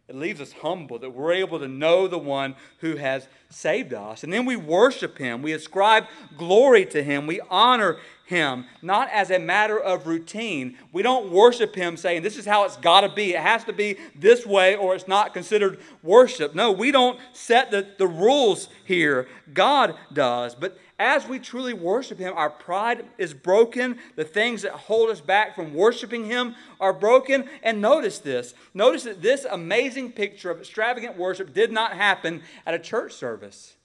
It 0.08 0.16
leaves 0.16 0.42
us 0.42 0.52
humble 0.52 1.00
that 1.00 1.12
we're 1.12 1.34
able 1.34 1.60
to 1.60 1.68
know 1.68 2.08
the 2.08 2.20
one 2.20 2.56
who 2.80 2.98
has 2.98 3.28
saved 3.50 3.94
us. 3.94 4.24
And 4.24 4.32
then 4.32 4.46
we 4.46 4.56
worship 4.56 5.18
him. 5.18 5.42
We 5.42 5.54
ascribe 5.54 6.06
glory 6.38 6.86
to 6.88 7.04
him. 7.04 7.26
We 7.26 7.42
honor 7.50 7.98
him, 8.30 8.66
not 8.84 9.10
as 9.12 9.32
a 9.32 9.40
matter 9.40 9.80
of 9.80 10.06
routine. 10.06 10.78
We 10.94 11.02
don't 11.02 11.32
worship 11.32 11.74
him 11.74 11.98
saying, 11.98 12.22
This 12.22 12.38
is 12.38 12.46
how 12.46 12.64
it's 12.64 12.78
got 12.78 13.02
to 13.02 13.10
be. 13.10 13.34
It 13.34 13.42
has 13.42 13.64
to 13.64 13.74
be 13.74 13.98
this 14.16 14.46
way, 14.46 14.76
or 14.76 14.94
it's 14.94 15.08
not 15.08 15.34
considered 15.34 15.80
worship. 16.04 16.54
No, 16.54 16.72
we 16.72 16.92
don't 16.92 17.20
set 17.34 17.72
the, 17.72 17.88
the 17.98 18.08
rules 18.08 18.70
here. 18.86 19.28
God 19.52 19.96
does. 20.14 20.54
But 20.54 20.78
as 21.00 21.28
we 21.28 21.40
truly 21.40 21.74
worship 21.74 22.20
Him, 22.20 22.34
our 22.36 22.52
pride 22.52 23.04
is 23.18 23.34
broken. 23.34 23.98
The 24.16 24.26
things 24.26 24.62
that 24.62 24.74
hold 24.74 25.10
us 25.10 25.22
back 25.22 25.56
from 25.56 25.74
worshiping 25.74 26.26
Him 26.26 26.54
are 26.80 26.94
broken. 26.94 27.50
And 27.64 27.82
notice 27.82 28.20
this 28.20 28.54
notice 28.76 29.04
that 29.04 29.24
this 29.24 29.44
amazing 29.50 30.12
picture 30.12 30.52
of 30.52 30.60
extravagant 30.60 31.18
worship 31.18 31.52
did 31.54 31.72
not 31.72 31.94
happen 31.94 32.44
at 32.68 32.76
a 32.76 32.80
church 32.80 33.14
service. 33.14 33.76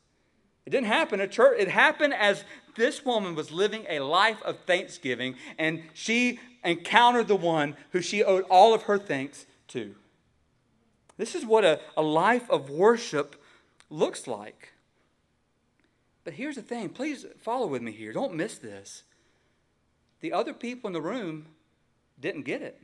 It 0.67 0.71
didn't 0.71 0.87
happen 0.87 1.21
at 1.21 1.31
church. 1.31 1.57
It 1.59 1.69
happened 1.69 2.15
as 2.15 2.45
this 2.77 3.05
woman 3.05 3.35
was 3.35 3.51
living 3.51 3.87
a 3.89 4.01
life 4.01 4.43
of 4.43 4.61
thanksgiving, 4.61 5.37
and 5.59 5.83
she 5.93 6.41
encountered 6.63 7.29
the 7.29 7.37
one 7.37 7.77
who 7.91 8.01
she 8.01 8.23
owed 8.23 8.45
all 8.51 8.75
of 8.75 8.85
her 8.85 8.99
thanks 8.99 9.47
to. 9.69 9.95
This 11.17 11.35
is 11.35 11.47
what 11.47 11.65
a, 11.65 11.81
a 11.97 12.03
life 12.03 12.49
of 12.51 12.71
worship 12.71 13.37
looks 13.91 14.27
like. 14.27 14.73
But 16.25 16.35
here's 16.35 16.57
the 16.57 16.63
thing 16.63 16.89
please 16.89 17.27
follow 17.41 17.67
with 17.67 17.83
me 17.83 17.93
here. 17.93 18.13
Don't 18.13 18.35
miss 18.35 18.59
this. 18.59 19.05
The 20.21 20.33
other 20.33 20.55
people 20.55 20.89
in 20.89 20.95
the 20.95 21.03
room 21.03 21.47
didn't 22.19 22.43
get 22.43 22.63
it. 22.63 22.81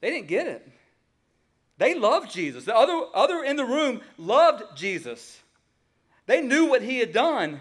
They 0.00 0.10
didn't 0.10 0.28
get 0.28 0.46
it. 0.46 0.70
They 1.78 1.94
loved 1.94 2.30
Jesus. 2.30 2.64
The 2.64 2.76
other, 2.76 3.02
other 3.14 3.42
in 3.42 3.56
the 3.56 3.64
room 3.64 4.00
loved 4.16 4.76
Jesus. 4.76 5.40
They 6.26 6.40
knew 6.40 6.66
what 6.66 6.82
he 6.82 6.98
had 6.98 7.12
done, 7.12 7.60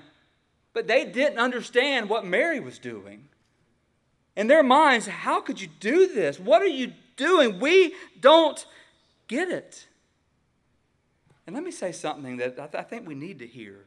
but 0.74 0.88
they 0.88 1.06
didn't 1.06 1.40
understand 1.40 2.10
what 2.10 2.26
Mary 2.26 2.60
was 2.60 2.80
doing. 2.80 3.28
In 4.36 4.48
their 4.48 4.64
minds, 4.64 5.08
how 5.08 5.42
could 5.42 5.60
you 5.60 5.68
do 5.80 6.08
this? 6.08 6.40
What 6.40 6.62
are 6.62 6.68
you 6.68 6.94
doing? 7.18 7.60
We 7.60 7.94
don't 8.20 8.66
get 9.28 9.50
it. 9.50 9.88
And 11.46 11.56
let 11.56 11.64
me 11.64 11.72
say 11.72 11.92
something 11.92 12.38
that 12.38 12.60
I, 12.60 12.68
th- 12.68 12.76
I 12.76 12.84
think 12.84 13.08
we 13.08 13.16
need 13.16 13.40
to 13.40 13.48
hear. 13.48 13.86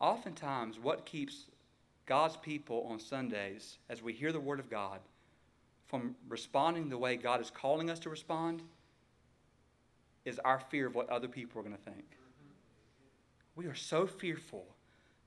Oftentimes, 0.00 0.78
what 0.78 1.04
keeps 1.04 1.44
God's 2.06 2.36
people 2.36 2.86
on 2.90 2.98
Sundays, 2.98 3.76
as 3.88 4.02
we 4.02 4.12
hear 4.12 4.32
the 4.32 4.40
Word 4.40 4.58
of 4.58 4.70
God, 4.70 5.00
from 5.86 6.16
responding 6.28 6.88
the 6.88 6.96
way 6.96 7.16
God 7.16 7.40
is 7.40 7.50
calling 7.50 7.90
us 7.90 7.98
to 8.00 8.10
respond 8.10 8.62
is 10.24 10.38
our 10.40 10.60
fear 10.70 10.86
of 10.86 10.94
what 10.94 11.08
other 11.10 11.28
people 11.28 11.60
are 11.60 11.62
going 11.62 11.76
to 11.76 11.82
think. 11.82 12.04
We 13.60 13.66
are 13.66 13.74
so 13.74 14.06
fearful 14.06 14.64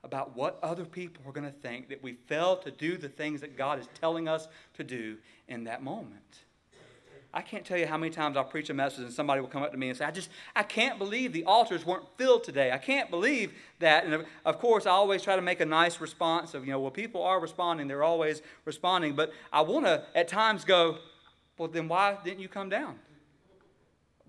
about 0.02 0.34
what 0.34 0.58
other 0.60 0.84
people 0.84 1.22
are 1.24 1.30
going 1.30 1.46
to 1.46 1.56
think 1.56 1.88
that 1.90 2.02
we 2.02 2.14
fail 2.14 2.56
to 2.56 2.72
do 2.72 2.96
the 2.96 3.08
things 3.08 3.40
that 3.42 3.56
God 3.56 3.78
is 3.78 3.86
telling 4.00 4.26
us 4.26 4.48
to 4.76 4.82
do 4.82 5.18
in 5.46 5.62
that 5.64 5.84
moment. 5.84 6.40
I 7.32 7.42
can't 7.42 7.64
tell 7.64 7.78
you 7.78 7.86
how 7.86 7.96
many 7.96 8.10
times 8.10 8.36
I'll 8.36 8.42
preach 8.42 8.70
a 8.70 8.74
message 8.74 9.04
and 9.04 9.12
somebody 9.12 9.40
will 9.40 9.46
come 9.46 9.62
up 9.62 9.70
to 9.70 9.78
me 9.78 9.88
and 9.88 9.96
say, 9.96 10.04
I 10.04 10.10
just, 10.10 10.30
I 10.56 10.64
can't 10.64 10.98
believe 10.98 11.32
the 11.32 11.44
altars 11.44 11.86
weren't 11.86 12.06
filled 12.16 12.42
today. 12.42 12.72
I 12.72 12.78
can't 12.78 13.08
believe 13.08 13.52
that. 13.78 14.04
And 14.04 14.26
of 14.44 14.58
course, 14.58 14.84
I 14.84 14.90
always 14.90 15.22
try 15.22 15.36
to 15.36 15.42
make 15.42 15.60
a 15.60 15.66
nice 15.66 16.00
response 16.00 16.54
of, 16.54 16.66
you 16.66 16.72
know, 16.72 16.80
well, 16.80 16.90
people 16.90 17.22
are 17.22 17.38
responding. 17.38 17.86
They're 17.86 18.02
always 18.02 18.42
responding. 18.64 19.14
But 19.14 19.32
I 19.52 19.60
want 19.60 19.86
to 19.86 20.06
at 20.12 20.26
times 20.26 20.64
go, 20.64 20.98
well, 21.56 21.68
then 21.68 21.86
why 21.86 22.18
didn't 22.24 22.40
you 22.40 22.48
come 22.48 22.68
down? 22.68 22.98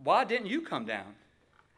Why 0.04 0.26
didn't 0.26 0.46
you 0.46 0.62
come 0.62 0.86
down? 0.86 1.15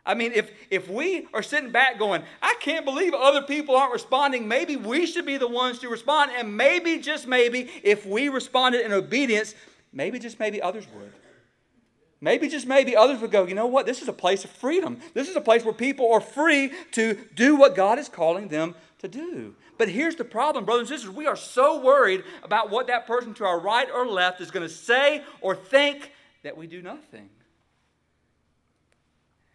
I 0.07 0.13
mean, 0.13 0.31
if, 0.33 0.49
if 0.71 0.89
we 0.89 1.27
are 1.33 1.43
sitting 1.43 1.71
back 1.71 1.99
going, 1.99 2.23
I 2.41 2.55
can't 2.61 2.85
believe 2.85 3.13
other 3.13 3.41
people 3.41 3.75
aren't 3.75 3.91
responding, 3.91 4.47
maybe 4.47 4.77
we 4.77 5.05
should 5.05 5.25
be 5.25 5.35
the 5.35 5.49
ones 5.49 5.79
to 5.79 5.89
respond. 5.89 6.31
And 6.35 6.55
maybe, 6.55 6.99
just 6.99 7.27
maybe, 7.27 7.69
if 7.83 8.05
we 8.05 8.29
responded 8.29 8.85
in 8.85 8.93
obedience, 8.93 9.53
maybe 9.91 10.17
just 10.17 10.39
maybe 10.39 10.61
others 10.61 10.87
would. 10.95 11.11
Maybe 12.21 12.47
just 12.47 12.65
maybe 12.65 12.95
others 12.95 13.19
would 13.19 13.31
go, 13.31 13.45
you 13.45 13.53
know 13.53 13.67
what? 13.67 13.85
This 13.85 14.01
is 14.01 14.07
a 14.07 14.13
place 14.13 14.43
of 14.43 14.49
freedom. 14.49 14.99
This 15.13 15.29
is 15.29 15.35
a 15.35 15.41
place 15.41 15.63
where 15.63 15.73
people 15.73 16.11
are 16.13 16.21
free 16.21 16.71
to 16.93 17.15
do 17.35 17.57
what 17.57 17.75
God 17.75 17.99
is 17.99 18.09
calling 18.09 18.47
them 18.47 18.73
to 18.99 19.07
do. 19.07 19.55
But 19.77 19.89
here's 19.89 20.15
the 20.15 20.23
problem, 20.23 20.65
brothers 20.65 20.89
and 20.89 20.97
sisters. 20.97 21.15
We 21.15 21.27
are 21.27 21.35
so 21.35 21.79
worried 21.79 22.23
about 22.41 22.71
what 22.71 22.87
that 22.87 23.05
person 23.05 23.33
to 23.35 23.45
our 23.45 23.59
right 23.59 23.87
or 23.93 24.07
left 24.07 24.41
is 24.41 24.49
going 24.49 24.67
to 24.67 24.73
say 24.73 25.21
or 25.41 25.53
think 25.53 26.11
that 26.43 26.57
we 26.57 26.65
do 26.65 26.81
nothing. 26.81 27.29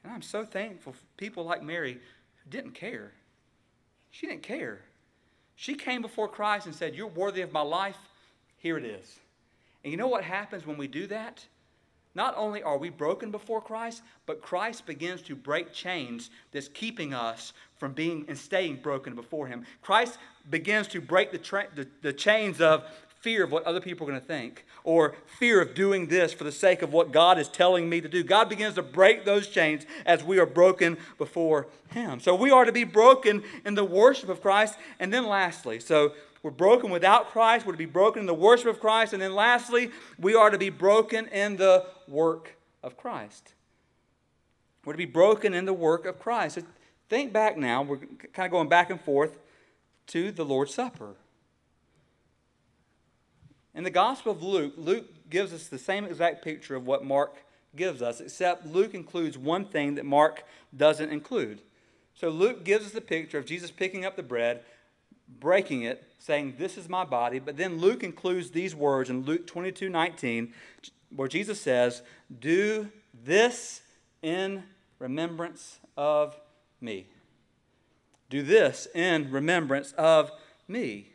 And 0.02 0.12
I'm 0.12 0.22
so 0.22 0.44
thankful 0.44 0.92
for 0.92 1.04
people 1.16 1.44
like 1.44 1.62
Mary 1.62 1.94
who 1.94 2.50
didn't 2.50 2.72
care. 2.72 3.12
She 4.10 4.26
didn't 4.26 4.42
care. 4.42 4.80
She 5.56 5.74
came 5.74 6.02
before 6.02 6.28
Christ 6.28 6.66
and 6.66 6.74
said, 6.74 6.94
You're 6.94 7.06
worthy 7.06 7.42
of 7.42 7.52
my 7.52 7.60
life. 7.60 7.98
Here 8.58 8.78
it 8.78 8.84
is. 8.84 9.18
And 9.84 9.90
you 9.90 9.96
know 9.96 10.08
what 10.08 10.24
happens 10.24 10.66
when 10.66 10.76
we 10.76 10.86
do 10.86 11.06
that? 11.08 11.44
Not 12.14 12.34
only 12.36 12.62
are 12.62 12.76
we 12.76 12.90
broken 12.90 13.30
before 13.30 13.60
Christ, 13.60 14.02
but 14.26 14.42
Christ 14.42 14.84
begins 14.86 15.22
to 15.22 15.34
break 15.34 15.72
chains 15.72 16.30
that's 16.52 16.68
keeping 16.68 17.14
us 17.14 17.54
from 17.78 17.92
being 17.92 18.26
and 18.28 18.36
staying 18.36 18.76
broken 18.76 19.14
before 19.14 19.46
Him. 19.46 19.64
Christ 19.80 20.18
begins 20.50 20.88
to 20.88 21.00
break 21.00 21.32
the, 21.32 21.38
tra- 21.38 21.68
the, 21.74 21.88
the 22.02 22.12
chains 22.12 22.60
of 22.60 22.84
fear 23.22 23.44
of 23.44 23.52
what 23.52 23.62
other 23.62 23.80
people 23.80 24.04
are 24.04 24.10
going 24.10 24.20
to 24.20 24.26
think, 24.26 24.66
or 24.82 25.14
fear 25.38 25.60
of 25.62 25.74
doing 25.74 26.08
this 26.08 26.32
for 26.32 26.42
the 26.42 26.50
sake 26.50 26.82
of 26.82 26.92
what 26.92 27.12
God 27.12 27.38
is 27.38 27.46
telling 27.46 27.88
me 27.88 28.00
to 28.00 28.08
do. 28.08 28.24
God 28.24 28.48
begins 28.48 28.74
to 28.74 28.82
break 28.82 29.24
those 29.24 29.46
chains 29.46 29.86
as 30.04 30.24
we 30.24 30.40
are 30.40 30.46
broken 30.46 30.98
before 31.18 31.68
Him. 31.90 32.18
So 32.18 32.34
we 32.34 32.50
are 32.50 32.64
to 32.64 32.72
be 32.72 32.82
broken 32.82 33.44
in 33.64 33.76
the 33.76 33.84
worship 33.84 34.28
of 34.28 34.42
Christ. 34.42 34.76
And 34.98 35.12
then 35.12 35.24
lastly, 35.24 35.78
so 35.78 36.14
we're 36.42 36.50
broken 36.50 36.90
without 36.90 37.30
Christ. 37.30 37.64
We're 37.64 37.72
to 37.74 37.78
be 37.78 37.84
broken 37.84 38.20
in 38.20 38.26
the 38.26 38.34
worship 38.34 38.66
of 38.66 38.80
Christ. 38.80 39.12
And 39.12 39.22
then 39.22 39.36
lastly, 39.36 39.92
we 40.18 40.34
are 40.34 40.50
to 40.50 40.58
be 40.58 40.70
broken 40.70 41.28
in 41.28 41.56
the 41.56 41.86
work 42.08 42.56
of 42.82 42.96
Christ. 42.96 43.54
We're 44.84 44.94
to 44.94 44.98
be 44.98 45.04
broken 45.04 45.54
in 45.54 45.64
the 45.64 45.72
work 45.72 46.06
of 46.06 46.18
Christ. 46.18 46.58
Think 47.08 47.32
back 47.32 47.56
now. 47.56 47.82
We're 47.82 47.98
kind 48.32 48.46
of 48.46 48.50
going 48.50 48.68
back 48.68 48.90
and 48.90 49.00
forth 49.00 49.38
to 50.08 50.32
the 50.32 50.44
Lord's 50.44 50.74
Supper. 50.74 51.14
In 53.74 53.84
the 53.84 53.90
Gospel 53.90 54.32
of 54.32 54.42
Luke, 54.42 54.74
Luke 54.76 55.30
gives 55.30 55.52
us 55.52 55.68
the 55.68 55.78
same 55.78 56.04
exact 56.04 56.44
picture 56.44 56.76
of 56.76 56.86
what 56.86 57.04
Mark 57.04 57.36
gives 57.74 58.02
us, 58.02 58.20
except 58.20 58.66
Luke 58.66 58.94
includes 58.94 59.38
one 59.38 59.64
thing 59.64 59.94
that 59.94 60.04
Mark 60.04 60.44
doesn't 60.76 61.10
include. 61.10 61.62
So 62.14 62.28
Luke 62.28 62.64
gives 62.64 62.84
us 62.84 62.92
the 62.92 63.00
picture 63.00 63.38
of 63.38 63.46
Jesus 63.46 63.70
picking 63.70 64.04
up 64.04 64.16
the 64.16 64.22
bread, 64.22 64.60
breaking 65.40 65.82
it, 65.82 66.04
saying, 66.18 66.56
This 66.58 66.76
is 66.76 66.88
my 66.88 67.04
body. 67.04 67.38
But 67.38 67.56
then 67.56 67.78
Luke 67.78 68.02
includes 68.02 68.50
these 68.50 68.74
words 68.74 69.08
in 69.08 69.22
Luke 69.24 69.46
22 69.46 69.88
19, 69.88 70.52
where 71.16 71.28
Jesus 71.28 71.60
says, 71.60 72.02
Do 72.40 72.90
this 73.24 73.80
in 74.20 74.64
remembrance 74.98 75.78
of 75.96 76.36
me. 76.80 77.06
Do 78.28 78.42
this 78.42 78.86
in 78.94 79.30
remembrance 79.30 79.92
of 79.92 80.30
me. 80.68 81.11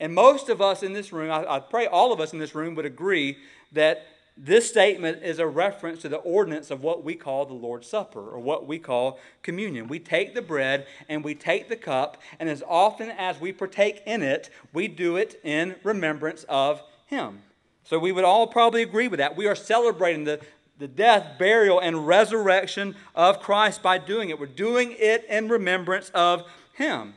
And 0.00 0.14
most 0.14 0.48
of 0.48 0.60
us 0.60 0.82
in 0.82 0.92
this 0.92 1.12
room, 1.12 1.30
I, 1.30 1.56
I 1.56 1.60
pray 1.60 1.86
all 1.86 2.12
of 2.12 2.20
us 2.20 2.32
in 2.32 2.38
this 2.38 2.54
room 2.54 2.74
would 2.76 2.86
agree 2.86 3.38
that 3.72 4.06
this 4.40 4.68
statement 4.68 5.24
is 5.24 5.40
a 5.40 5.46
reference 5.48 6.00
to 6.02 6.08
the 6.08 6.18
ordinance 6.18 6.70
of 6.70 6.84
what 6.84 7.02
we 7.02 7.16
call 7.16 7.44
the 7.44 7.54
Lord's 7.54 7.88
Supper 7.88 8.20
or 8.20 8.38
what 8.38 8.68
we 8.68 8.78
call 8.78 9.18
communion. 9.42 9.88
We 9.88 9.98
take 9.98 10.32
the 10.32 10.42
bread 10.42 10.86
and 11.08 11.24
we 11.24 11.34
take 11.34 11.68
the 11.68 11.76
cup, 11.76 12.22
and 12.38 12.48
as 12.48 12.62
often 12.68 13.10
as 13.10 13.40
we 13.40 13.52
partake 13.52 14.02
in 14.06 14.22
it, 14.22 14.48
we 14.72 14.86
do 14.86 15.16
it 15.16 15.40
in 15.42 15.74
remembrance 15.82 16.44
of 16.48 16.80
Him. 17.06 17.42
So 17.82 17.98
we 17.98 18.12
would 18.12 18.24
all 18.24 18.46
probably 18.46 18.82
agree 18.82 19.08
with 19.08 19.18
that. 19.18 19.36
We 19.36 19.48
are 19.48 19.56
celebrating 19.56 20.22
the, 20.22 20.40
the 20.78 20.86
death, 20.86 21.36
burial, 21.36 21.80
and 21.80 22.06
resurrection 22.06 22.94
of 23.16 23.40
Christ 23.40 23.82
by 23.82 23.98
doing 23.98 24.30
it. 24.30 24.38
We're 24.38 24.46
doing 24.46 24.94
it 24.96 25.24
in 25.28 25.48
remembrance 25.48 26.10
of 26.10 26.44
Him. 26.74 27.14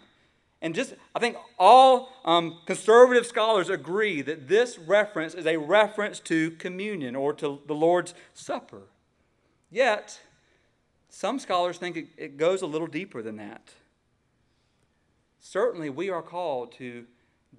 And 0.62 0.76
just, 0.76 0.94
I 1.16 1.20
think 1.20 1.38
all 1.58 2.14
um, 2.24 2.60
conservative 2.66 3.26
scholars 3.26 3.70
agree 3.70 4.22
that 4.22 4.48
this 4.48 4.78
reference 4.78 5.34
is 5.34 5.48
a 5.48 5.58
reference 5.58 6.20
to 6.22 6.52
communion 6.52 7.16
or 7.16 7.34
to 7.34 7.60
the 7.66 7.74
Lord's 7.74 8.14
Supper. 8.34 8.84
Yet, 9.72 10.20
some 11.10 11.40
scholars 11.40 11.78
think 11.78 11.98
it, 11.98 12.08
it 12.16 12.38
goes 12.38 12.62
a 12.62 12.68
little 12.68 12.88
deeper 12.88 13.24
than 13.24 13.38
that. 13.38 13.74
Certainly, 15.40 15.90
we 15.90 16.10
are 16.10 16.22
called 16.22 16.74
to 16.74 17.06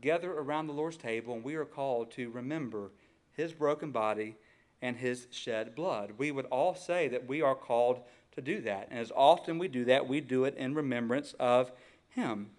gather 0.00 0.32
around 0.32 0.68
the 0.68 0.72
Lord's 0.72 0.96
table 0.96 1.34
and 1.34 1.44
we 1.44 1.54
are 1.54 1.64
called 1.64 2.10
to 2.12 2.30
remember 2.30 2.90
his 3.32 3.52
broken 3.52 3.90
body 3.90 4.36
and 4.80 4.96
his 4.96 5.26
shed 5.30 5.74
blood. 5.74 6.12
We 6.18 6.30
would 6.30 6.46
all 6.46 6.74
say 6.74 7.08
that 7.08 7.26
we 7.26 7.42
are 7.42 7.54
called 7.54 8.00
to 8.32 8.40
do 8.40 8.60
that. 8.62 8.88
And 8.90 8.98
as 8.98 9.12
often 9.14 9.58
we 9.58 9.68
do 9.68 9.84
that, 9.86 10.08
we 10.08 10.20
do 10.20 10.44
it 10.44 10.56
in 10.56 10.74
remembrance 10.74 11.34
of 11.38 11.72
him. 12.08 12.50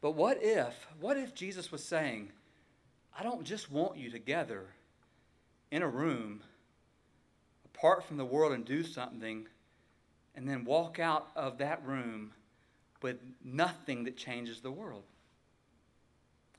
But 0.00 0.12
what 0.12 0.38
if, 0.40 0.86
what 0.98 1.16
if 1.16 1.34
Jesus 1.34 1.70
was 1.70 1.84
saying, 1.84 2.30
I 3.18 3.22
don't 3.22 3.44
just 3.44 3.70
want 3.70 3.98
you 3.98 4.10
together 4.10 4.66
in 5.70 5.82
a 5.82 5.88
room 5.88 6.40
apart 7.64 8.04
from 8.04 8.16
the 8.16 8.24
world 8.24 8.52
and 8.52 8.64
do 8.64 8.82
something 8.82 9.46
and 10.34 10.48
then 10.48 10.64
walk 10.64 10.98
out 10.98 11.28
of 11.36 11.58
that 11.58 11.84
room 11.86 12.32
with 13.02 13.16
nothing 13.44 14.04
that 14.04 14.16
changes 14.16 14.60
the 14.60 14.70
world? 14.70 15.02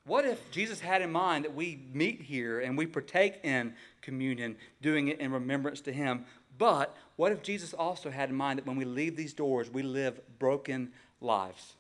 What 0.06 0.26
if 0.26 0.50
Jesus 0.52 0.80
had 0.80 1.02
in 1.02 1.12
mind 1.12 1.46
that 1.46 1.54
we 1.54 1.80
meet 1.94 2.22
here 2.22 2.60
and 2.60 2.78
we 2.78 2.88
partake 2.88 3.40
in 3.44 3.74
communion, 4.02 4.56
doing 4.82 5.10
it 5.10 5.20
in 5.20 5.32
remembrance 5.32 5.82
to 5.82 5.94
Him? 5.94 6.26
But 6.58 6.96
what 7.18 7.32
if 7.32 7.44
Jesus 7.44 7.74
also 7.74 8.10
had 8.10 8.30
in 8.30 8.36
mind 8.36 8.58
that 8.58 8.66
when 8.66 8.78
we 8.78 8.86
leave 8.86 9.16
these 9.16 9.34
doors, 9.34 9.70
we 9.70 9.84
live 9.84 10.20
broken 10.40 10.92
lives? 11.22 11.76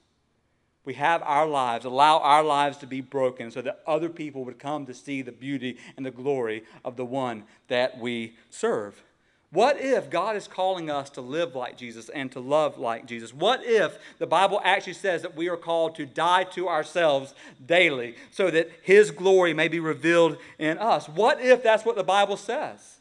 We 0.83 0.95
have 0.95 1.21
our 1.23 1.45
lives, 1.45 1.85
allow 1.85 2.19
our 2.19 2.43
lives 2.43 2.77
to 2.77 2.87
be 2.87 3.01
broken 3.01 3.51
so 3.51 3.61
that 3.61 3.81
other 3.85 4.09
people 4.09 4.43
would 4.45 4.57
come 4.57 4.85
to 4.87 4.93
see 4.93 5.21
the 5.21 5.31
beauty 5.31 5.77
and 5.95 6.05
the 6.05 6.11
glory 6.11 6.63
of 6.83 6.95
the 6.95 7.05
one 7.05 7.43
that 7.67 7.99
we 7.99 8.35
serve. 8.49 9.03
What 9.51 9.81
if 9.81 10.09
God 10.09 10.37
is 10.37 10.47
calling 10.47 10.89
us 10.89 11.09
to 11.11 11.21
live 11.21 11.55
like 11.55 11.77
Jesus 11.77 12.07
and 12.07 12.31
to 12.31 12.39
love 12.39 12.77
like 12.77 13.05
Jesus? 13.05 13.33
What 13.33 13.61
if 13.65 13.99
the 14.17 14.25
Bible 14.25 14.61
actually 14.63 14.93
says 14.93 15.23
that 15.23 15.35
we 15.35 15.49
are 15.49 15.57
called 15.57 15.95
to 15.95 16.05
die 16.05 16.45
to 16.45 16.69
ourselves 16.69 17.35
daily 17.63 18.15
so 18.31 18.49
that 18.49 18.71
His 18.81 19.11
glory 19.11 19.53
may 19.53 19.67
be 19.67 19.81
revealed 19.81 20.37
in 20.57 20.77
us? 20.77 21.09
What 21.09 21.41
if 21.41 21.61
that's 21.61 21.83
what 21.83 21.97
the 21.97 22.03
Bible 22.03 22.37
says? 22.37 22.99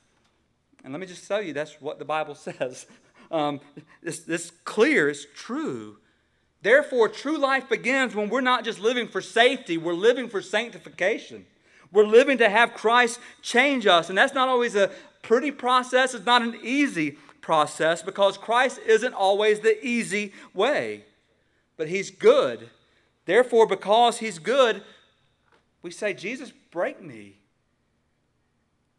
And 0.83 0.93
let 0.93 1.01
me 1.01 1.07
just 1.07 1.29
tell 1.29 1.41
you, 1.41 1.53
that's 1.53 1.81
what 1.81 2.01
the 2.01 2.05
Bible 2.05 2.35
says. 2.35 2.87
Um, 3.31 3.61
this, 4.03 4.19
this 4.21 4.51
clear, 4.65 5.09
it's 5.09 5.27
true. 5.37 5.99
Therefore, 6.63 7.09
true 7.09 7.39
life 7.39 7.69
begins 7.69 8.15
when 8.15 8.29
we're 8.29 8.41
not 8.41 8.65
just 8.65 8.81
living 8.81 9.09
for 9.09 9.21
safety, 9.21 9.79
we're 9.79 9.95
living 9.95 10.29
for 10.29 10.43
sanctification. 10.43 11.47
We're 11.93 12.07
living 12.07 12.39
to 12.39 12.49
have 12.49 12.75
Christ 12.75 13.19
change 13.43 13.87
us. 13.87 14.09
And 14.09 14.17
that's 14.17 14.35
not 14.35 14.49
always 14.49 14.77
a, 14.77 14.91
pretty 15.23 15.51
process. 15.51 16.15
It's 16.15 16.27
not 16.27 16.43
an 16.43 16.59
easy 16.63 17.13
process 17.41 18.03
because 18.03 18.39
Christ 18.39 18.81
isn't 18.87 19.15
always 19.15 19.61
the 19.61 19.85
easy 19.85 20.33
way. 20.55 21.05
But 21.77 21.89
He's 21.89 22.11
good. 22.11 22.69
Therefore, 23.27 23.67
because 23.67 24.19
He's 24.19 24.39
good, 24.39 24.83
we 25.83 25.91
say, 25.91 26.15
Jesus, 26.15 26.53
break 26.71 27.03
me. 27.03 27.37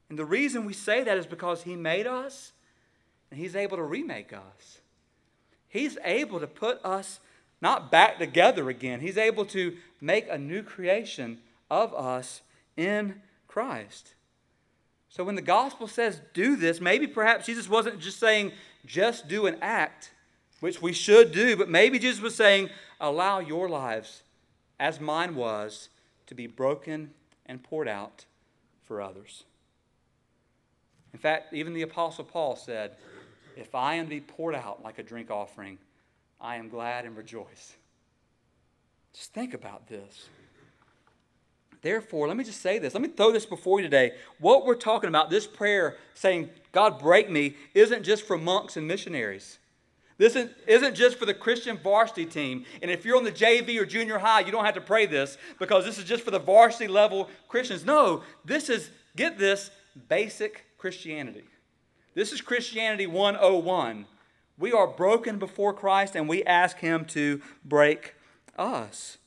And 0.10 0.17
the 0.17 0.26
reason 0.26 0.65
we 0.65 0.74
say 0.74 1.04
that 1.04 1.17
is 1.17 1.26
because 1.26 1.63
He 1.63 1.76
made 1.76 2.08
us 2.08 2.52
and 3.30 3.39
He's 3.39 3.56
able 3.56 3.78
to 3.78 3.84
remake 3.84 4.34
us. 4.34 4.80
He's 5.67 5.97
able 6.04 6.39
to 6.39 6.47
put 6.47 6.84
us 6.84 7.19
not 7.62 7.91
back 7.91 8.17
together 8.17 8.69
again, 8.69 9.00
He's 9.00 9.17
able 9.17 9.45
to 9.45 9.78
make 10.00 10.28
a 10.30 10.38
new 10.38 10.63
creation 10.63 11.39
of 11.69 11.93
us 11.93 12.41
in 12.76 13.21
Christ. 13.47 14.15
So 15.10 15.24
when 15.24 15.36
the 15.36 15.41
gospel 15.41 15.88
says 15.88 16.21
do 16.34 16.56
this, 16.56 16.80
maybe 16.80 17.06
perhaps 17.06 17.45
Jesus 17.45 17.69
wasn't 17.69 18.00
just 18.00 18.19
saying 18.19 18.54
just 18.86 19.28
do 19.28 19.45
an 19.45 19.58
act, 19.62 20.12
which 20.62 20.82
we 20.82 20.93
should 20.93 21.32
do, 21.32 21.56
but 21.56 21.69
maybe 21.69 22.00
Jesus 22.00 22.21
was 22.21 22.36
saying 22.36 22.69
allow 23.00 23.39
your 23.39 23.69
lives, 23.69 24.24
as 24.80 25.00
mine 25.00 25.36
was, 25.36 25.89
to 26.28 26.36
be 26.36 26.47
broken 26.47 27.12
and 27.45 27.62
poured 27.62 27.88
out 27.88 28.26
for 28.84 29.02
others. 29.02 29.43
In 31.13 31.19
fact, 31.19 31.54
even 31.54 31.74
the 31.74 31.82
Apostle 31.82 32.24
Paul 32.24 32.56
said, 32.56 32.95
If 33.58 33.76
I 33.76 33.95
am 33.95 34.06
to 34.06 34.10
be 34.10 34.21
poured 34.21 34.56
out 34.56 34.82
like 34.82 34.97
a 34.97 35.04
drink 35.04 35.30
offering, 35.30 35.78
I 36.41 36.56
am 36.56 36.69
glad 36.69 37.06
and 37.06 37.15
rejoice. 37.15 37.75
Just 39.13 39.34
think 39.34 39.54
about 39.54 39.88
this. 39.88 40.27
Therefore, 41.82 42.27
let 42.27 42.38
me 42.38 42.43
just 42.43 42.62
say 42.62 42.80
this. 42.80 42.93
Let 42.93 43.01
me 43.01 43.10
throw 43.10 43.32
this 43.32 43.45
before 43.45 43.80
you 43.80 43.86
today. 43.86 44.13
What 44.39 44.65
we're 44.65 44.75
talking 44.75 45.08
about, 45.08 45.30
this 45.30 45.47
prayer 45.47 45.97
saying, 46.13 46.49
God 46.71 46.99
break 46.99 47.30
me, 47.30 47.56
isn't 47.73 48.04
just 48.04 48.25
for 48.25 48.38
monks 48.38 48.77
and 48.77 48.88
missionaries. 48.88 49.58
This 50.17 50.38
isn't 50.67 50.95
just 50.95 51.17
for 51.17 51.25
the 51.25 51.34
Christian 51.34 51.77
varsity 51.77 52.25
team. 52.25 52.65
And 52.84 52.91
if 52.91 53.04
you're 53.04 53.17
on 53.17 53.23
the 53.23 53.32
JV 53.32 53.80
or 53.80 53.86
junior 53.86 54.19
high, 54.19 54.41
you 54.41 54.51
don't 54.51 54.65
have 54.65 54.75
to 54.75 54.82
pray 54.82 55.08
this 55.08 55.38
because 55.58 55.84
this 55.84 55.97
is 55.97 56.04
just 56.04 56.23
for 56.23 56.30
the 56.30 56.39
varsity 56.39 56.88
level 56.88 57.27
Christians. 57.47 57.84
No, 57.84 58.21
this 58.45 58.69
is, 58.69 58.91
get 59.15 59.39
this, 59.39 59.71
basic 60.08 60.65
Christianity. 60.77 61.45
This 62.13 62.32
is 62.32 62.41
Christianity 62.41 63.08
101. 63.08 64.06
We 64.62 64.71
are 64.71 64.86
broken 64.86 65.39
before 65.39 65.74
Christ 65.74 66.15
and 66.15 66.30
we 66.30 66.43
ask 66.43 66.78
Him 66.78 67.04
to 67.06 67.41
break 67.65 68.13
us. 68.60 69.17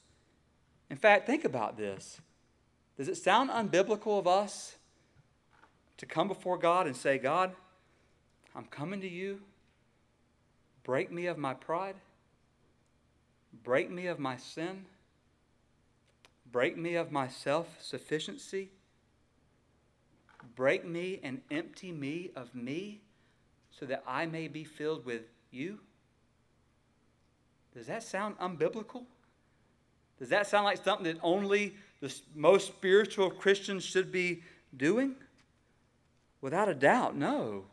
In 0.88 0.97
fact, 0.97 1.27
think 1.27 1.44
about 1.44 1.77
this. 1.77 2.20
Does 2.97 3.09
it 3.09 3.16
sound 3.16 3.51
unbiblical 3.51 4.16
of 4.16 4.29
us 4.29 4.77
to 5.97 6.07
come 6.07 6.29
before 6.29 6.57
God 6.57 6.87
and 6.87 6.97
say, 6.97 7.18
God, 7.18 7.51
I'm 8.55 8.66
coming 8.66 9.01
to 9.01 9.09
you. 9.09 9.40
Break 10.85 11.11
me 11.11 11.27
of 11.27 11.37
my 11.37 11.55
pride. 11.55 11.97
Break 13.64 13.90
me 13.90 14.07
of 14.07 14.20
my 14.20 14.37
sin. 14.37 14.87
Break 16.53 16.77
me 16.77 16.94
of 16.94 17.11
my 17.11 17.27
self 17.27 17.83
sufficiency. 17.83 18.70
Break 20.55 20.85
me 20.85 21.18
and 21.25 21.40
empty 21.51 21.90
me 21.90 22.31
of 22.37 22.55
me 22.55 23.01
so 23.78 23.87
that 23.87 24.02
I 24.06 24.26
may 24.26 24.48
be 24.48 24.64
filled 24.64 25.04
with 25.04 25.22
you. 25.50 25.80
Does 27.74 27.87
that 27.87 28.02
sound 28.02 28.38
unbiblical? 28.38 29.04
Does 30.18 30.28
that 30.28 30.46
sound 30.46 30.64
like 30.64 30.82
something 30.82 31.04
that 31.04 31.18
only 31.22 31.74
the 32.00 32.14
most 32.34 32.68
spiritual 32.68 33.30
Christians 33.30 33.84
should 33.84 34.12
be 34.12 34.42
doing? 34.76 35.16
Without 36.40 36.68
a 36.68 36.74
doubt, 36.74 37.16
no. 37.16 37.64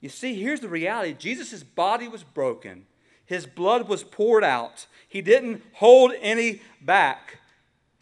You 0.00 0.08
see, 0.08 0.34
here's 0.34 0.60
the 0.60 0.68
reality 0.68 1.12
Jesus' 1.12 1.62
body 1.62 2.08
was 2.08 2.24
broken, 2.24 2.86
his 3.24 3.46
blood 3.46 3.88
was 3.88 4.02
poured 4.02 4.42
out. 4.42 4.86
He 5.08 5.22
didn't 5.22 5.62
hold 5.74 6.12
any 6.20 6.62
back 6.80 7.38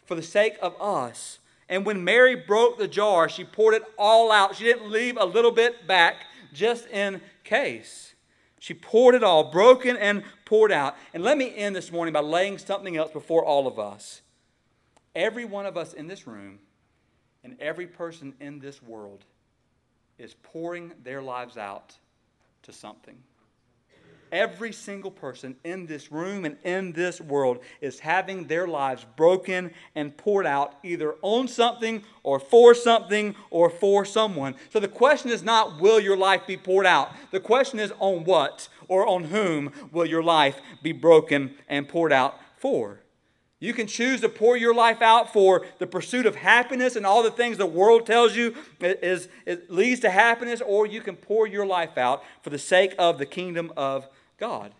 for 0.05 0.15
the 0.15 0.23
sake 0.23 0.57
of 0.61 0.79
us. 0.79 1.39
And 1.67 1.85
when 1.85 2.03
Mary 2.03 2.35
broke 2.35 2.77
the 2.77 2.87
jar, 2.87 3.29
she 3.29 3.43
poured 3.43 3.75
it 3.75 3.83
all 3.97 4.31
out. 4.31 4.55
She 4.55 4.63
didn't 4.63 4.89
leave 4.89 5.17
a 5.17 5.25
little 5.25 5.51
bit 5.51 5.87
back 5.87 6.25
just 6.53 6.87
in 6.87 7.21
case. 7.43 8.13
She 8.59 8.73
poured 8.73 9.15
it 9.15 9.23
all, 9.23 9.45
broken 9.51 9.95
and 9.95 10.23
poured 10.45 10.71
out. 10.71 10.95
And 11.13 11.23
let 11.23 11.37
me 11.37 11.55
end 11.55 11.75
this 11.75 11.91
morning 11.91 12.13
by 12.13 12.19
laying 12.19 12.57
something 12.57 12.97
else 12.97 13.11
before 13.11 13.43
all 13.43 13.67
of 13.67 13.79
us. 13.79 14.21
Every 15.15 15.45
one 15.45 15.65
of 15.65 15.77
us 15.77 15.93
in 15.93 16.07
this 16.07 16.27
room 16.27 16.59
and 17.43 17.55
every 17.59 17.87
person 17.87 18.33
in 18.39 18.59
this 18.59 18.83
world 18.83 19.23
is 20.17 20.35
pouring 20.43 20.91
their 21.03 21.21
lives 21.21 21.57
out 21.57 21.95
to 22.63 22.73
something. 22.73 23.17
Every 24.31 24.71
single 24.71 25.11
person 25.11 25.55
in 25.63 25.85
this 25.85 26.11
room 26.11 26.45
and 26.45 26.57
in 26.63 26.91
this 26.91 27.19
world 27.19 27.59
is 27.81 27.99
having 27.99 28.47
their 28.47 28.67
lives 28.67 29.05
broken 29.15 29.71
and 29.95 30.15
poured 30.15 30.45
out 30.45 30.75
either 30.83 31.15
on 31.21 31.47
something 31.47 32.03
or 32.23 32.39
for 32.39 32.73
something 32.73 33.35
or 33.49 33.69
for 33.69 34.05
someone. 34.05 34.55
So 34.69 34.79
the 34.79 34.87
question 34.87 35.29
is 35.31 35.43
not, 35.43 35.81
will 35.81 35.99
your 35.99 36.17
life 36.17 36.45
be 36.47 36.57
poured 36.57 36.85
out? 36.85 37.11
The 37.31 37.39
question 37.39 37.79
is, 37.79 37.91
on 37.99 38.23
what 38.23 38.67
or 38.87 39.07
on 39.07 39.25
whom 39.25 39.71
will 39.91 40.05
your 40.05 40.23
life 40.23 40.59
be 40.83 40.91
broken 40.91 41.55
and 41.67 41.87
poured 41.87 42.13
out 42.13 42.39
for? 42.57 43.01
You 43.61 43.73
can 43.73 43.87
choose 43.87 44.21
to 44.21 44.29
pour 44.29 44.55
your 44.55 44.73
life 44.73 45.01
out 45.01 45.33
for 45.33 45.65
the 45.79 45.87
pursuit 45.87 46.25
of 46.25 46.37
happiness 46.37 46.95
and 46.95 47.05
all 47.05 47.21
the 47.21 47.29
things 47.29 47.57
the 47.57 47.65
world 47.65 48.05
tells 48.05 48.33
you 48.33 48.55
is, 48.79 49.27
leads 49.67 49.99
to 49.99 50.09
happiness, 50.09 50.61
or 50.65 50.87
you 50.87 51.01
can 51.01 51.17
pour 51.17 51.45
your 51.45 51.65
life 51.65 51.97
out 51.97 52.23
for 52.41 52.51
the 52.51 52.57
sake 52.57 52.95
of 52.97 53.17
the 53.17 53.25
kingdom 53.25 53.73
of 53.75 54.07
God. 54.39 54.73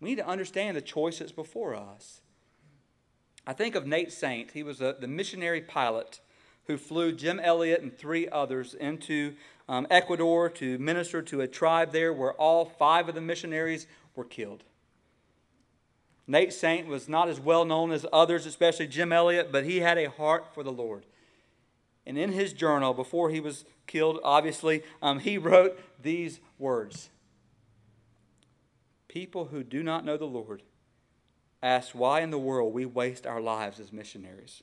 We 0.00 0.10
need 0.10 0.16
to 0.16 0.26
understand 0.26 0.76
the 0.76 0.82
choice 0.82 1.18
that's 1.18 1.32
before 1.32 1.74
us. 1.74 2.20
I 3.46 3.52
think 3.52 3.74
of 3.74 3.86
Nate 3.86 4.12
Saint. 4.12 4.50
He 4.50 4.62
was 4.62 4.80
a, 4.80 4.96
the 4.98 5.08
missionary 5.08 5.60
pilot 5.60 6.20
who 6.66 6.76
flew 6.76 7.12
Jim 7.12 7.40
Elliot 7.40 7.80
and 7.80 7.96
three 7.96 8.28
others 8.28 8.74
into 8.74 9.34
um, 9.68 9.86
Ecuador 9.90 10.50
to 10.50 10.78
minister 10.78 11.22
to 11.22 11.40
a 11.40 11.48
tribe 11.48 11.92
there 11.92 12.12
where 12.12 12.32
all 12.34 12.64
five 12.64 13.08
of 13.08 13.14
the 13.14 13.20
missionaries 13.20 13.86
were 14.14 14.24
killed. 14.24 14.64
Nate 16.26 16.52
Saint 16.52 16.88
was 16.88 17.08
not 17.08 17.28
as 17.28 17.38
well 17.38 17.64
known 17.64 17.92
as 17.92 18.04
others, 18.12 18.46
especially 18.46 18.88
Jim 18.88 19.12
Elliot, 19.12 19.52
but 19.52 19.64
he 19.64 19.78
had 19.78 19.96
a 19.96 20.10
heart 20.10 20.52
for 20.52 20.64
the 20.64 20.72
Lord. 20.72 21.06
And 22.04 22.18
in 22.18 22.32
his 22.32 22.52
journal, 22.52 22.94
before 22.94 23.30
he 23.30 23.40
was 23.40 23.64
killed, 23.86 24.18
obviously, 24.24 24.82
um, 25.00 25.20
he 25.20 25.38
wrote 25.38 25.78
these 26.02 26.40
words 26.58 27.10
People 29.16 29.46
who 29.46 29.64
do 29.64 29.82
not 29.82 30.04
know 30.04 30.18
the 30.18 30.26
Lord 30.26 30.62
ask 31.62 31.92
why 31.94 32.20
in 32.20 32.30
the 32.30 32.38
world 32.38 32.74
we 32.74 32.84
waste 32.84 33.26
our 33.26 33.40
lives 33.40 33.80
as 33.80 33.90
missionaries. 33.90 34.62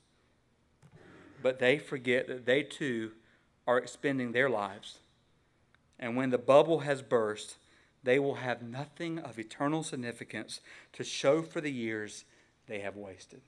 But 1.41 1.57
they 1.57 1.79
forget 1.79 2.27
that 2.27 2.45
they 2.45 2.61
too 2.61 3.13
are 3.65 3.79
expending 3.79 4.31
their 4.31 4.51
lives. 4.51 4.99
And 5.97 6.15
when 6.15 6.29
the 6.29 6.37
bubble 6.37 6.81
has 6.81 7.01
burst, 7.01 7.55
they 8.03 8.19
will 8.19 8.35
have 8.35 8.61
nothing 8.61 9.17
of 9.17 9.39
eternal 9.39 9.81
significance 9.81 10.61
to 10.91 11.03
show 11.03 11.41
for 11.41 11.59
the 11.59 11.71
years 11.71 12.23
they 12.67 12.81
have 12.81 12.95
wasted. 12.95 13.41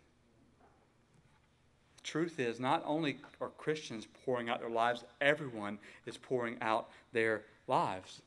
truth 2.02 2.40
is, 2.40 2.60
not 2.60 2.82
only 2.84 3.18
are 3.40 3.50
Christians 3.50 4.08
pouring 4.26 4.50
out 4.50 4.60
their 4.60 4.72
lives, 4.72 5.04
everyone 5.22 5.78
is 6.08 6.18
pouring 6.18 6.58
out 6.62 6.90
their 7.14 7.44
lives. 7.68 8.24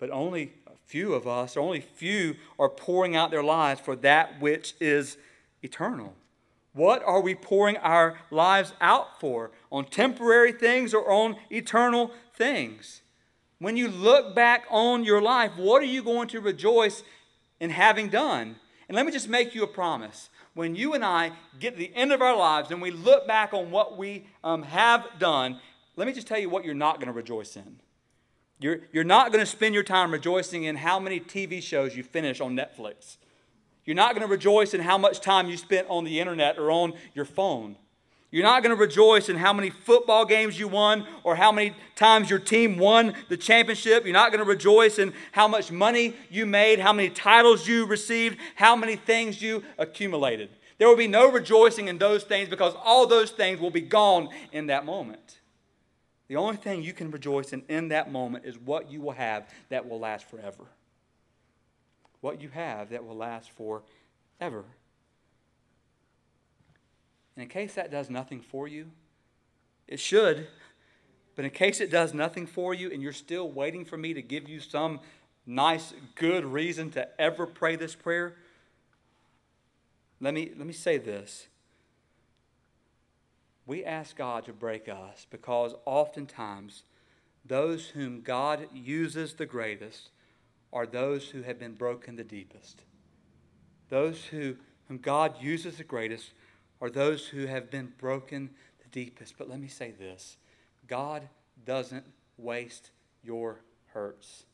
But 0.00 0.10
only 0.10 0.54
a 0.66 0.74
few 0.86 1.12
of 1.12 1.28
us, 1.28 1.56
or 1.56 1.60
only 1.60 1.80
few 1.80 2.36
are 2.58 2.70
pouring 2.70 3.14
out 3.14 3.30
their 3.30 3.44
lives 3.44 3.80
for 3.80 3.94
that 3.96 4.40
which 4.40 4.74
is 4.80 5.18
eternal. 5.62 6.14
What 6.72 7.02
are 7.04 7.20
we 7.20 7.34
pouring 7.34 7.76
our 7.76 8.18
lives 8.30 8.72
out 8.80 9.20
for? 9.20 9.50
On 9.70 9.84
temporary 9.84 10.52
things 10.52 10.94
or 10.94 11.10
on 11.10 11.36
eternal 11.50 12.12
things? 12.34 13.02
When 13.58 13.76
you 13.76 13.88
look 13.88 14.34
back 14.34 14.64
on 14.70 15.04
your 15.04 15.20
life, 15.20 15.52
what 15.56 15.82
are 15.82 15.86
you 15.86 16.02
going 16.02 16.28
to 16.28 16.40
rejoice 16.40 17.02
in 17.60 17.68
having 17.68 18.08
done? 18.08 18.56
And 18.88 18.96
let 18.96 19.04
me 19.04 19.12
just 19.12 19.28
make 19.28 19.54
you 19.54 19.62
a 19.62 19.68
promise. 19.68 20.30
When 20.54 20.74
you 20.74 20.94
and 20.94 21.04
I 21.04 21.32
get 21.58 21.74
to 21.74 21.78
the 21.78 21.94
end 21.94 22.10
of 22.10 22.22
our 22.22 22.36
lives 22.36 22.70
and 22.70 22.80
we 22.80 22.90
look 22.90 23.26
back 23.26 23.52
on 23.52 23.70
what 23.70 23.98
we 23.98 24.26
um, 24.42 24.62
have 24.62 25.06
done, 25.18 25.60
let 25.96 26.06
me 26.06 26.14
just 26.14 26.26
tell 26.26 26.38
you 26.38 26.48
what 26.48 26.64
you're 26.64 26.74
not 26.74 26.96
going 26.96 27.08
to 27.08 27.12
rejoice 27.12 27.54
in. 27.54 27.80
You're, 28.60 28.80
you're 28.92 29.04
not 29.04 29.32
going 29.32 29.44
to 29.44 29.50
spend 29.50 29.74
your 29.74 29.82
time 29.82 30.12
rejoicing 30.12 30.64
in 30.64 30.76
how 30.76 31.00
many 31.00 31.18
TV 31.18 31.62
shows 31.62 31.96
you 31.96 32.02
finish 32.02 32.40
on 32.40 32.54
Netflix. 32.54 33.16
You're 33.86 33.96
not 33.96 34.14
going 34.14 34.26
to 34.26 34.30
rejoice 34.30 34.74
in 34.74 34.82
how 34.82 34.98
much 34.98 35.20
time 35.20 35.48
you 35.48 35.56
spent 35.56 35.88
on 35.88 36.04
the 36.04 36.20
internet 36.20 36.58
or 36.58 36.70
on 36.70 36.92
your 37.14 37.24
phone. 37.24 37.76
You're 38.30 38.44
not 38.44 38.62
going 38.62 38.76
to 38.76 38.80
rejoice 38.80 39.28
in 39.28 39.36
how 39.36 39.52
many 39.52 39.70
football 39.70 40.24
games 40.24 40.58
you 40.58 40.68
won 40.68 41.06
or 41.24 41.34
how 41.34 41.50
many 41.50 41.74
times 41.96 42.30
your 42.30 42.38
team 42.38 42.76
won 42.76 43.14
the 43.28 43.36
championship. 43.36 44.04
You're 44.04 44.12
not 44.12 44.30
going 44.30 44.44
to 44.44 44.48
rejoice 44.48 44.98
in 44.98 45.14
how 45.32 45.48
much 45.48 45.72
money 45.72 46.14
you 46.28 46.46
made, 46.46 46.78
how 46.78 46.92
many 46.92 47.08
titles 47.08 47.66
you 47.66 47.86
received, 47.86 48.38
how 48.54 48.76
many 48.76 48.94
things 48.94 49.42
you 49.42 49.64
accumulated. 49.78 50.50
There 50.78 50.86
will 50.86 50.96
be 50.96 51.08
no 51.08 51.30
rejoicing 51.30 51.88
in 51.88 51.98
those 51.98 52.22
things 52.22 52.48
because 52.48 52.74
all 52.84 53.06
those 53.06 53.30
things 53.30 53.58
will 53.58 53.70
be 53.70 53.80
gone 53.80 54.28
in 54.52 54.66
that 54.66 54.84
moment. 54.84 55.40
The 56.30 56.36
only 56.36 56.58
thing 56.58 56.84
you 56.84 56.92
can 56.92 57.10
rejoice 57.10 57.52
in 57.52 57.64
in 57.68 57.88
that 57.88 58.12
moment 58.12 58.44
is 58.44 58.56
what 58.56 58.88
you 58.88 59.00
will 59.00 59.10
have 59.10 59.48
that 59.68 59.88
will 59.88 59.98
last 59.98 60.30
forever. 60.30 60.62
What 62.20 62.40
you 62.40 62.48
have 62.50 62.90
that 62.90 63.04
will 63.04 63.16
last 63.16 63.50
forever. 63.50 64.64
And 67.34 67.42
in 67.42 67.48
case 67.48 67.74
that 67.74 67.90
does 67.90 68.08
nothing 68.08 68.42
for 68.42 68.68
you, 68.68 68.92
it 69.88 69.98
should, 69.98 70.46
but 71.34 71.44
in 71.44 71.50
case 71.50 71.80
it 71.80 71.90
does 71.90 72.14
nothing 72.14 72.46
for 72.46 72.74
you 72.74 72.92
and 72.92 73.02
you're 73.02 73.12
still 73.12 73.50
waiting 73.50 73.84
for 73.84 73.96
me 73.96 74.14
to 74.14 74.22
give 74.22 74.48
you 74.48 74.60
some 74.60 75.00
nice, 75.46 75.92
good 76.14 76.44
reason 76.44 76.92
to 76.92 77.08
ever 77.20 77.44
pray 77.44 77.74
this 77.74 77.96
prayer, 77.96 78.36
let 80.20 80.32
me, 80.32 80.52
let 80.56 80.68
me 80.68 80.74
say 80.74 80.96
this. 80.96 81.48
We 83.70 83.84
ask 83.84 84.16
God 84.16 84.46
to 84.46 84.52
break 84.52 84.88
us 84.88 85.28
because 85.30 85.76
oftentimes 85.84 86.82
those 87.44 87.86
whom 87.86 88.20
God 88.20 88.66
uses 88.74 89.34
the 89.34 89.46
greatest 89.46 90.10
are 90.72 90.86
those 90.86 91.28
who 91.28 91.42
have 91.42 91.60
been 91.60 91.74
broken 91.74 92.16
the 92.16 92.24
deepest. 92.24 92.82
Those 93.88 94.24
who, 94.24 94.56
whom 94.88 94.98
God 94.98 95.40
uses 95.40 95.76
the 95.76 95.84
greatest 95.84 96.32
are 96.80 96.90
those 96.90 97.28
who 97.28 97.46
have 97.46 97.70
been 97.70 97.92
broken 97.96 98.50
the 98.82 98.88
deepest. 98.88 99.38
But 99.38 99.48
let 99.48 99.60
me 99.60 99.68
say 99.68 99.92
this 99.92 100.36
God 100.88 101.28
doesn't 101.64 102.06
waste 102.38 102.90
your 103.22 103.60
hurts. 103.92 104.46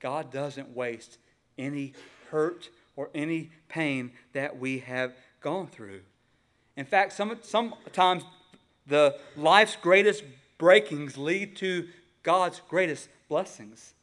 God 0.00 0.32
doesn't 0.32 0.74
waste 0.74 1.18
any 1.56 1.92
hurt 2.32 2.70
or 2.96 3.08
any 3.14 3.52
pain 3.68 4.10
that 4.32 4.58
we 4.58 4.80
have 4.80 5.12
gone 5.40 5.68
through. 5.68 6.00
In 6.76 6.86
fact, 6.86 7.12
some, 7.12 7.36
sometimes 7.42 8.24
the 8.86 9.18
life's 9.36 9.76
greatest 9.76 10.24
breakings 10.58 11.16
lead 11.18 11.56
to 11.56 11.88
God's 12.22 12.60
greatest 12.68 13.08
blessings. 13.28 13.94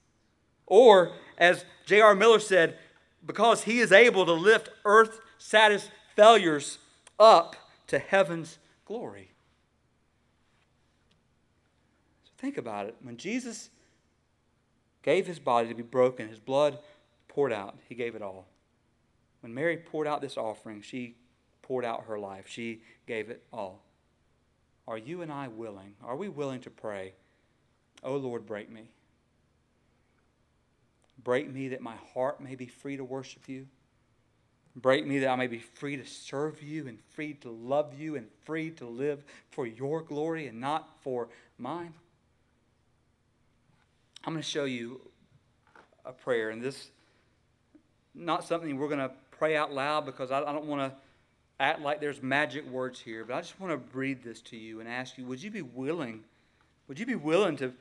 Or, 0.66 1.14
as 1.38 1.66
J.R. 1.86 2.14
Miller 2.16 2.40
said, 2.40 2.78
because 3.26 3.64
he 3.64 3.80
is 3.80 3.92
able 3.92 4.26
to 4.26 4.34
lift 4.34 4.70
earth's 4.86 5.18
saddest 5.38 5.90
failures 6.16 6.78
up 7.20 7.56
to 7.88 8.00
heaven's 8.00 8.60
glory. 8.86 9.32
So 12.24 12.32
think 12.38 12.58
about 12.58 12.86
it. 12.86 12.96
When 13.02 13.18
Jesus 13.18 13.70
gave 15.02 15.26
his 15.26 15.40
body 15.40 15.68
to 15.70 15.74
be 15.74 15.84
broken, 15.84 16.30
his 16.30 16.40
blood 16.40 16.78
poured 17.28 17.52
out, 17.52 17.78
he 17.88 17.96
gave 17.96 18.16
it 18.16 18.22
all. 18.22 18.48
When 19.42 19.54
Mary 19.54 19.78
poured 19.78 20.08
out 20.08 20.22
this 20.22 20.38
offering, 20.38 20.82
she 20.82 21.16
poured 21.70 21.86
out 21.86 22.06
her 22.06 22.18
life. 22.18 22.46
She 22.48 22.82
gave 23.06 23.30
it 23.30 23.44
all. 23.54 23.84
Are 24.88 24.98
you 24.98 25.22
and 25.22 25.32
I 25.32 25.50
willing? 25.50 25.94
Are 26.04 26.16
we 26.16 26.28
willing 26.28 26.62
to 26.62 26.72
pray, 26.72 27.14
Oh 28.04 28.16
Lord, 28.16 28.48
break 28.48 28.72
me? 28.72 28.90
Break 31.24 31.54
me 31.54 31.68
that 31.68 31.82
my 31.82 31.96
heart 32.14 32.42
may 32.42 32.56
be 32.56 32.66
free 32.66 32.98
to 32.98 33.04
worship 33.04 33.48
you. 33.48 33.68
Break 34.76 35.06
me 35.06 35.20
that 35.20 35.30
I 35.30 35.36
may 35.36 35.46
be 35.46 35.60
free 35.60 35.96
to 35.98 36.06
serve 36.06 36.64
you 36.64 36.88
and 36.88 36.98
free 37.12 37.34
to 37.36 37.52
love 37.52 37.94
you 38.00 38.16
and 38.16 38.28
free 38.46 38.72
to 38.72 38.88
live 38.88 39.24
for 39.52 39.68
your 39.68 40.02
glory 40.02 40.48
and 40.48 40.60
not 40.60 40.90
for 41.02 41.30
mine. 41.60 41.94
I'm 44.24 44.34
going 44.34 44.42
to 44.42 44.50
show 44.50 44.66
you 44.66 45.02
a 46.04 46.14
prayer, 46.14 46.50
and 46.50 46.62
this 46.62 46.90
not 48.16 48.44
something 48.44 48.76
we're 48.78 48.88
going 48.88 49.00
to 49.00 49.12
pray 49.32 49.56
out 49.56 49.72
loud 49.72 50.06
because 50.06 50.32
I, 50.32 50.40
I 50.40 50.52
don't 50.52 50.66
want 50.66 50.92
to 50.92 50.98
act 51.60 51.82
like 51.82 52.00
there's 52.00 52.22
magic 52.24 52.66
words 52.70 53.00
here, 53.00 53.26
but 53.26 53.36
I 53.36 53.42
just 53.42 53.60
want 53.60 53.74
to 53.74 53.98
read 53.98 54.24
this 54.24 54.42
to 54.44 54.58
you 54.58 54.80
and 54.80 54.88
ask 54.88 55.18
you, 55.18 55.26
would 55.26 55.42
you 55.44 55.52
be 55.52 55.62
willing? 55.62 56.24
Would 56.88 57.00
you 57.00 57.06
be 57.06 57.16
willing 57.16 57.58
to 57.58 57.74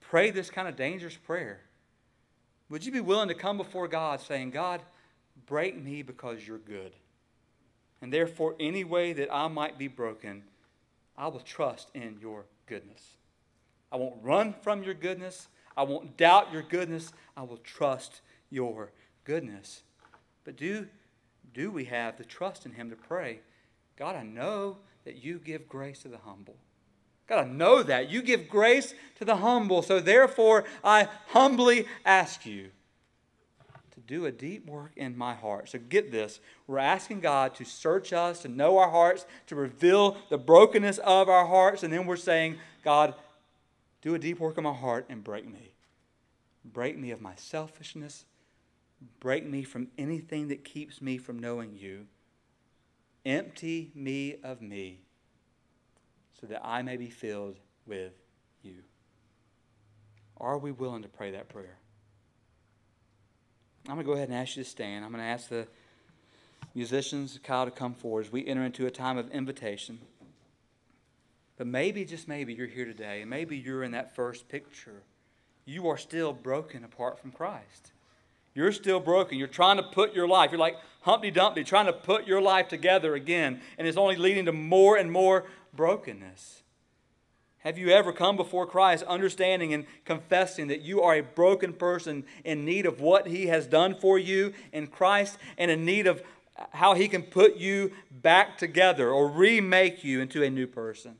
pray 0.00 0.30
this 0.30 0.50
kind 0.50 0.68
of 0.68 0.76
dangerous 0.76 1.16
prayer? 1.16 1.60
Would 2.68 2.84
you 2.84 2.92
be 2.92 3.00
willing 3.00 3.28
to 3.28 3.34
come 3.34 3.56
before 3.56 3.88
God 3.88 4.20
saying, 4.20 4.50
God, 4.50 4.80
break 5.44 5.82
me 5.82 6.02
because 6.02 6.46
you're 6.46 6.58
good. 6.58 6.92
And 8.00 8.12
therefore, 8.12 8.54
any 8.60 8.84
way 8.84 9.12
that 9.12 9.32
I 9.32 9.48
might 9.48 9.78
be 9.78 9.88
broken, 9.88 10.44
I 11.16 11.28
will 11.28 11.40
trust 11.40 11.90
in 11.94 12.18
your 12.20 12.44
goodness. 12.66 13.02
I 13.90 13.96
won't 13.96 14.22
run 14.22 14.54
from 14.62 14.82
your 14.82 14.94
goodness. 14.94 15.48
I 15.76 15.82
won't 15.82 16.16
doubt 16.16 16.52
your 16.52 16.62
goodness. 16.62 17.12
I 17.36 17.42
will 17.42 17.58
trust 17.58 18.20
your 18.50 18.92
goodness. 19.24 19.82
But 20.44 20.56
do, 20.56 20.86
do 21.56 21.70
we 21.70 21.86
have 21.86 22.18
the 22.18 22.24
trust 22.24 22.66
in 22.66 22.72
Him 22.72 22.90
to 22.90 22.96
pray? 22.96 23.40
God, 23.96 24.14
I 24.14 24.22
know 24.22 24.76
that 25.06 25.24
you 25.24 25.38
give 25.38 25.68
grace 25.68 26.02
to 26.02 26.08
the 26.08 26.18
humble. 26.18 26.56
God, 27.26 27.46
I 27.46 27.48
know 27.48 27.82
that. 27.82 28.10
You 28.10 28.20
give 28.20 28.48
grace 28.48 28.94
to 29.18 29.24
the 29.24 29.36
humble. 29.36 29.80
So 29.80 29.98
therefore, 29.98 30.64
I 30.84 31.08
humbly 31.28 31.86
ask 32.04 32.44
you 32.44 32.68
to 33.94 34.00
do 34.00 34.26
a 34.26 34.30
deep 34.30 34.66
work 34.66 34.92
in 34.96 35.16
my 35.16 35.32
heart. 35.32 35.70
So 35.70 35.78
get 35.78 36.12
this. 36.12 36.40
We're 36.66 36.78
asking 36.78 37.20
God 37.20 37.54
to 37.54 37.64
search 37.64 38.12
us, 38.12 38.42
to 38.42 38.48
know 38.48 38.76
our 38.76 38.90
hearts, 38.90 39.24
to 39.46 39.56
reveal 39.56 40.18
the 40.28 40.38
brokenness 40.38 40.98
of 40.98 41.30
our 41.30 41.46
hearts. 41.46 41.82
And 41.82 41.90
then 41.90 42.04
we're 42.04 42.16
saying, 42.16 42.58
God, 42.84 43.14
do 44.02 44.14
a 44.14 44.18
deep 44.18 44.38
work 44.38 44.58
in 44.58 44.64
my 44.64 44.74
heart 44.74 45.06
and 45.08 45.24
break 45.24 45.50
me. 45.50 45.72
Break 46.66 46.98
me 46.98 47.12
of 47.12 47.22
my 47.22 47.32
selfishness. 47.36 48.26
Break 49.20 49.46
me 49.46 49.62
from 49.62 49.88
anything 49.98 50.48
that 50.48 50.64
keeps 50.64 51.00
me 51.00 51.18
from 51.18 51.38
knowing 51.38 51.74
you. 51.74 52.06
Empty 53.24 53.90
me 53.94 54.36
of 54.42 54.62
me 54.62 55.00
so 56.40 56.46
that 56.46 56.64
I 56.64 56.82
may 56.82 56.96
be 56.96 57.10
filled 57.10 57.56
with 57.86 58.12
you. 58.62 58.76
Are 60.38 60.58
we 60.58 60.70
willing 60.70 61.02
to 61.02 61.08
pray 61.08 61.30
that 61.32 61.48
prayer? 61.48 61.78
I'm 63.88 63.94
going 63.94 64.04
to 64.04 64.10
go 64.10 64.12
ahead 64.12 64.28
and 64.28 64.36
ask 64.36 64.56
you 64.56 64.64
to 64.64 64.68
stand. 64.68 65.04
I'm 65.04 65.12
going 65.12 65.22
to 65.22 65.28
ask 65.28 65.48
the 65.48 65.66
musicians, 66.74 67.38
Kyle, 67.42 67.64
to 67.64 67.70
come 67.70 67.94
forward 67.94 68.26
as 68.26 68.32
we 68.32 68.46
enter 68.46 68.64
into 68.64 68.86
a 68.86 68.90
time 68.90 69.16
of 69.16 69.30
invitation. 69.30 69.98
But 71.56 71.66
maybe, 71.66 72.04
just 72.04 72.28
maybe, 72.28 72.52
you're 72.52 72.66
here 72.66 72.84
today, 72.84 73.22
and 73.22 73.30
maybe 73.30 73.56
you're 73.56 73.82
in 73.82 73.92
that 73.92 74.14
first 74.14 74.48
picture. 74.48 75.02
You 75.64 75.88
are 75.88 75.96
still 75.96 76.32
broken 76.32 76.84
apart 76.84 77.18
from 77.18 77.32
Christ. 77.32 77.92
You're 78.56 78.72
still 78.72 79.00
broken. 79.00 79.36
You're 79.36 79.48
trying 79.48 79.76
to 79.76 79.82
put 79.82 80.14
your 80.14 80.26
life, 80.26 80.50
you're 80.50 80.58
like 80.58 80.78
Humpty 81.02 81.30
Dumpty, 81.30 81.62
trying 81.62 81.86
to 81.86 81.92
put 81.92 82.26
your 82.26 82.40
life 82.40 82.68
together 82.68 83.14
again, 83.14 83.60
and 83.76 83.86
it's 83.86 83.98
only 83.98 84.16
leading 84.16 84.46
to 84.46 84.52
more 84.52 84.96
and 84.96 85.12
more 85.12 85.44
brokenness. 85.74 86.62
Have 87.58 87.76
you 87.76 87.90
ever 87.90 88.14
come 88.14 88.34
before 88.34 88.66
Christ 88.66 89.04
understanding 89.04 89.74
and 89.74 89.84
confessing 90.06 90.68
that 90.68 90.80
you 90.80 91.02
are 91.02 91.16
a 91.16 91.22
broken 91.22 91.74
person 91.74 92.24
in 92.44 92.64
need 92.64 92.86
of 92.86 92.98
what 92.98 93.26
He 93.26 93.48
has 93.48 93.66
done 93.66 93.94
for 93.94 94.18
you 94.18 94.54
in 94.72 94.86
Christ 94.86 95.36
and 95.58 95.70
in 95.70 95.84
need 95.84 96.06
of 96.06 96.22
how 96.70 96.94
He 96.94 97.08
can 97.08 97.24
put 97.24 97.56
you 97.56 97.92
back 98.10 98.56
together 98.56 99.10
or 99.10 99.28
remake 99.28 100.02
you 100.02 100.20
into 100.20 100.42
a 100.42 100.48
new 100.48 100.66
person? 100.66 101.16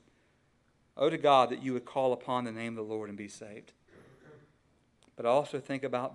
Oh, 0.97 1.11
to 1.11 1.19
God 1.19 1.51
that 1.51 1.63
you 1.63 1.75
would 1.75 1.85
call 1.85 2.15
upon 2.15 2.45
the 2.45 2.53
name 2.53 2.79
of 2.79 2.87
the 2.87 2.95
Lord 2.95 3.11
and 3.11 3.19
be 3.19 3.29
saved. 3.29 3.73
But 5.17 5.27
also 5.27 5.61
think 5.61 5.85
about 5.85 6.15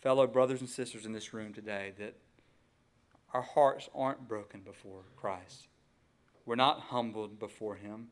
fellow 0.00 0.26
brothers 0.26 0.60
and 0.60 0.68
sisters 0.68 1.04
in 1.04 1.12
this 1.12 1.32
room 1.34 1.52
today 1.52 1.92
that 1.98 2.14
our 3.32 3.42
hearts 3.42 3.88
aren't 3.94 4.26
broken 4.26 4.60
before 4.60 5.02
Christ. 5.16 5.68
We're 6.46 6.56
not 6.56 6.80
humbled 6.80 7.38
before 7.38 7.76
Him. 7.76 8.08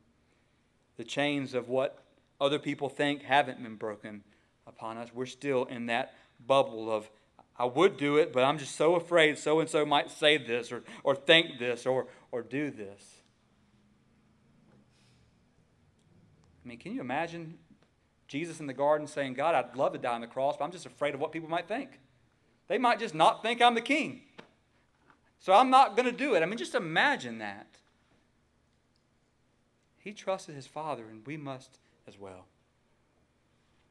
The 0.97 1.03
chains 1.03 1.53
of 1.53 1.67
what 1.67 2.03
other 2.39 2.59
people 2.59 2.89
think 2.89 3.23
haven't 3.23 3.61
been 3.61 3.75
broken 3.75 4.23
upon 4.65 4.97
us. 4.97 5.09
We're 5.13 5.25
still 5.25 5.65
in 5.65 5.87
that 5.87 6.13
bubble 6.45 6.91
of, 6.91 7.09
I 7.57 7.65
would 7.65 7.97
do 7.97 8.17
it, 8.17 8.31
but 8.31 8.43
I'm 8.43 8.57
just 8.57 8.75
so 8.75 8.95
afraid 8.95 9.37
so 9.37 9.59
and 9.59 9.69
so 9.69 9.85
might 9.85 10.09
say 10.09 10.37
this 10.37 10.71
or, 10.71 10.83
or 11.03 11.15
think 11.15 11.59
this 11.59 11.85
or, 11.85 12.07
or 12.31 12.41
do 12.41 12.69
this. 12.69 13.15
I 16.63 16.67
mean, 16.67 16.77
can 16.77 16.93
you 16.93 17.01
imagine 17.01 17.57
Jesus 18.29 18.59
in 18.59 18.67
the 18.67 18.73
garden 18.73 19.07
saying, 19.07 19.33
God, 19.33 19.55
I'd 19.55 19.75
love 19.75 19.91
to 19.93 19.97
die 19.97 20.13
on 20.13 20.21
the 20.21 20.27
cross, 20.27 20.55
but 20.55 20.63
I'm 20.63 20.71
just 20.71 20.85
afraid 20.85 21.15
of 21.15 21.19
what 21.19 21.31
people 21.31 21.49
might 21.49 21.67
think? 21.67 21.99
They 22.67 22.77
might 22.77 22.99
just 22.99 23.15
not 23.15 23.41
think 23.41 23.59
I'm 23.59 23.73
the 23.73 23.81
king. 23.81 24.21
So 25.39 25.51
I'm 25.51 25.71
not 25.71 25.97
going 25.97 26.05
to 26.05 26.15
do 26.15 26.35
it. 26.35 26.43
I 26.43 26.45
mean, 26.45 26.57
just 26.57 26.75
imagine 26.75 27.39
that. 27.39 27.65
He 29.97 30.13
trusted 30.13 30.53
his 30.53 30.67
Father, 30.67 31.05
and 31.09 31.25
we 31.25 31.37
must 31.37 31.79
as 32.07 32.19
well. 32.19 32.45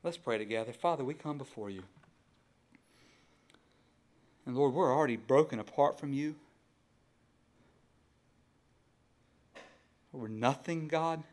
Let's 0.04 0.16
pray 0.16 0.38
together. 0.38 0.72
Father, 0.72 1.02
we 1.02 1.14
come 1.14 1.36
before 1.36 1.68
you. 1.68 1.82
And 4.46 4.56
Lord, 4.56 4.72
we're 4.72 4.94
already 4.94 5.16
broken 5.16 5.58
apart 5.58 5.98
from 5.98 6.12
you. 6.12 6.36
We're 10.12 10.28
nothing, 10.28 10.86
God. 10.86 11.24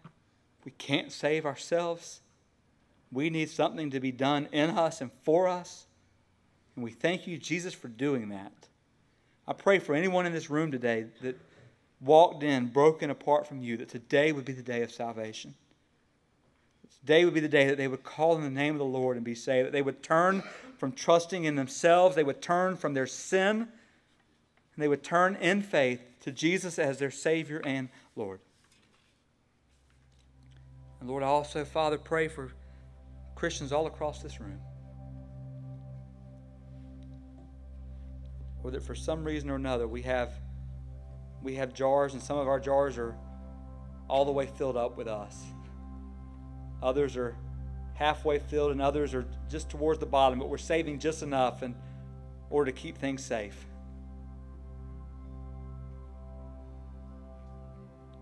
We 0.65 0.71
can't 0.71 1.11
save 1.11 1.45
ourselves. 1.45 2.21
We 3.15 3.29
need 3.29 3.49
something 3.49 3.91
to 3.91 4.01
be 4.01 4.11
done 4.11 4.49
in 4.51 4.71
us 4.71 4.99
and 4.99 5.09
for 5.23 5.47
us. 5.47 5.85
And 6.75 6.83
we 6.83 6.91
thank 6.91 7.27
you, 7.27 7.37
Jesus, 7.37 7.73
for 7.73 7.87
doing 7.87 8.27
that. 8.29 8.51
I 9.47 9.53
pray 9.53 9.79
for 9.79 9.95
anyone 9.95 10.25
in 10.25 10.33
this 10.33 10.49
room 10.49 10.69
today 10.69 11.05
that 11.21 11.39
walked 12.01 12.43
in 12.43 12.67
broken 12.67 13.09
apart 13.09 13.47
from 13.47 13.61
you, 13.61 13.77
that 13.77 13.87
today 13.87 14.33
would 14.33 14.43
be 14.43 14.51
the 14.51 14.61
day 14.61 14.81
of 14.81 14.91
salvation. 14.91 15.53
Today 16.99 17.23
would 17.23 17.33
be 17.33 17.39
the 17.39 17.47
day 17.47 17.67
that 17.67 17.77
they 17.77 17.87
would 17.87 18.03
call 18.03 18.35
in 18.35 18.43
the 18.43 18.49
name 18.49 18.73
of 18.73 18.79
the 18.79 18.85
Lord 18.85 19.15
and 19.15 19.23
be 19.23 19.33
saved, 19.33 19.67
that 19.67 19.71
they 19.71 19.81
would 19.81 20.03
turn 20.03 20.43
from 20.77 20.91
trusting 20.91 21.45
in 21.45 21.55
themselves, 21.55 22.17
they 22.17 22.23
would 22.23 22.41
turn 22.41 22.75
from 22.75 22.95
their 22.95 23.07
sin, 23.07 23.61
and 23.61 23.67
they 24.77 24.89
would 24.89 25.03
turn 25.03 25.37
in 25.37 25.61
faith 25.61 26.01
to 26.19 26.33
Jesus 26.33 26.77
as 26.77 26.97
their 26.97 27.11
Savior 27.11 27.61
and 27.63 27.87
Lord. 28.17 28.41
And 30.99 31.07
Lord, 31.07 31.23
I 31.23 31.27
also, 31.27 31.63
Father, 31.63 31.97
pray 31.97 32.27
for 32.27 32.51
Christians 33.35 33.71
all 33.71 33.85
across 33.87 34.21
this 34.21 34.39
room. 34.39 34.59
Or 38.63 38.71
that 38.71 38.81
for 38.81 38.95
some 38.95 39.23
reason 39.23 39.49
or 39.49 39.55
another 39.55 39.87
we 39.87 40.01
have 40.03 40.31
we 41.43 41.55
have 41.55 41.73
jars 41.73 42.13
and 42.13 42.23
some 42.23 42.37
of 42.37 42.47
our 42.47 42.59
jars 42.59 42.97
are 42.97 43.15
all 44.07 44.25
the 44.25 44.31
way 44.31 44.47
filled 44.47 44.77
up 44.77 44.97
with 44.97 45.07
us. 45.07 45.43
Others 46.81 47.17
are 47.17 47.35
halfway 47.95 48.39
filled, 48.39 48.71
and 48.71 48.81
others 48.81 49.13
are 49.13 49.25
just 49.49 49.69
towards 49.69 49.99
the 49.99 50.05
bottom, 50.05 50.37
but 50.37 50.49
we're 50.49 50.57
saving 50.57 50.99
just 50.99 51.23
enough 51.23 51.63
in 51.63 51.73
order 52.49 52.71
to 52.71 52.77
keep 52.77 52.97
things 52.97 53.23
safe. 53.23 53.65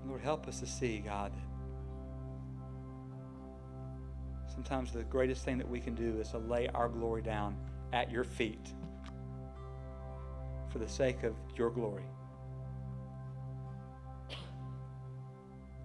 Lord, 0.05 0.21
help 0.21 0.47
us 0.47 0.59
to 0.59 0.67
see, 0.67 0.99
God, 0.99 1.33
that 1.33 1.52
sometimes 4.53 4.91
the 4.91 5.03
greatest 5.03 5.43
thing 5.43 5.57
that 5.57 5.67
we 5.67 5.79
can 5.79 5.95
do 5.95 6.19
is 6.19 6.29
to 6.29 6.37
lay 6.37 6.67
our 6.69 6.87
glory 6.87 7.21
down 7.21 7.57
at 7.91 8.11
your 8.11 8.23
feet 8.23 8.73
for 10.69 10.79
the 10.79 10.87
sake 10.87 11.23
of 11.23 11.35
your 11.55 11.69
glory. 11.69 12.03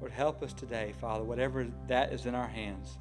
Lord, 0.00 0.12
help 0.12 0.42
us 0.42 0.52
today, 0.52 0.92
Father, 1.00 1.24
whatever 1.24 1.66
that 1.88 2.12
is 2.12 2.26
in 2.26 2.34
our 2.34 2.46
hands, 2.46 2.98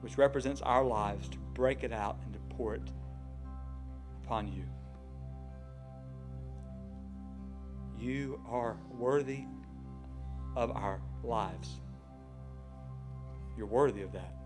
which 0.00 0.16
represents 0.16 0.60
our 0.62 0.84
lives, 0.84 1.28
to 1.30 1.38
break 1.54 1.82
it 1.82 1.92
out 1.92 2.18
and 2.24 2.32
to 2.32 2.38
pour 2.54 2.74
it 2.74 2.92
upon 4.24 4.52
you. 4.52 4.64
You 7.98 8.40
are 8.48 8.76
worthy 8.90 9.44
of 10.54 10.70
our 10.70 11.00
lives. 11.24 11.80
You're 13.56 13.66
worthy 13.66 14.02
of 14.02 14.12
that. 14.12 14.37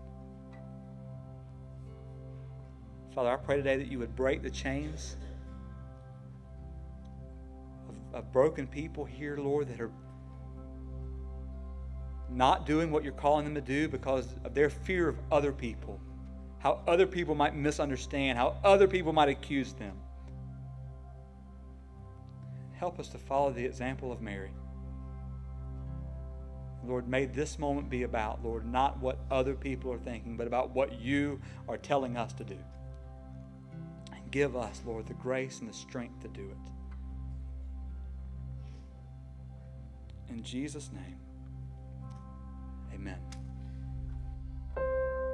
Father, 3.13 3.29
I 3.29 3.35
pray 3.35 3.57
today 3.57 3.77
that 3.77 3.87
you 3.87 3.99
would 3.99 4.15
break 4.15 4.41
the 4.41 4.49
chains 4.49 5.17
of, 7.87 8.15
of 8.15 8.31
broken 8.31 8.65
people 8.65 9.05
here, 9.05 9.37
Lord, 9.37 9.67
that 9.67 9.79
are 9.79 9.91
not 12.31 12.65
doing 12.65 12.89
what 12.89 13.03
you're 13.03 13.13
calling 13.13 13.45
them 13.45 13.53
to 13.53 13.61
do 13.61 13.87
because 13.87 14.33
of 14.43 14.55
their 14.55 14.71
fear 14.71 15.07
of 15.07 15.19
other 15.31 15.51
people, 15.51 16.01
how 16.57 16.81
other 16.87 17.05
people 17.05 17.35
might 17.35 17.55
misunderstand, 17.55 18.39
how 18.39 18.57
other 18.63 18.87
people 18.87 19.13
might 19.13 19.29
accuse 19.29 19.73
them. 19.73 19.95
Help 22.71 22.99
us 22.99 23.09
to 23.09 23.19
follow 23.19 23.51
the 23.51 23.63
example 23.63 24.11
of 24.11 24.21
Mary. 24.21 24.51
Lord, 26.83 27.07
may 27.07 27.25
this 27.25 27.59
moment 27.59 27.91
be 27.91 28.03
about, 28.03 28.43
Lord, 28.43 28.65
not 28.65 28.99
what 28.99 29.19
other 29.29 29.53
people 29.53 29.93
are 29.93 29.99
thinking, 29.99 30.35
but 30.35 30.47
about 30.47 30.71
what 30.71 30.99
you 30.99 31.39
are 31.69 31.77
telling 31.77 32.17
us 32.17 32.33
to 32.33 32.43
do. 32.43 32.57
Give 34.33 34.55
us, 34.55 34.81
Lord, 34.83 35.05
the 35.05 35.13
grace 35.13 35.59
and 35.59 35.69
the 35.69 35.73
strength 35.73 36.19
to 36.23 36.27
do 36.27 36.41
it. 36.41 36.71
In 40.27 40.41
Jesus' 40.41 40.89
name. 40.91 41.19
Amen. 42.95 43.19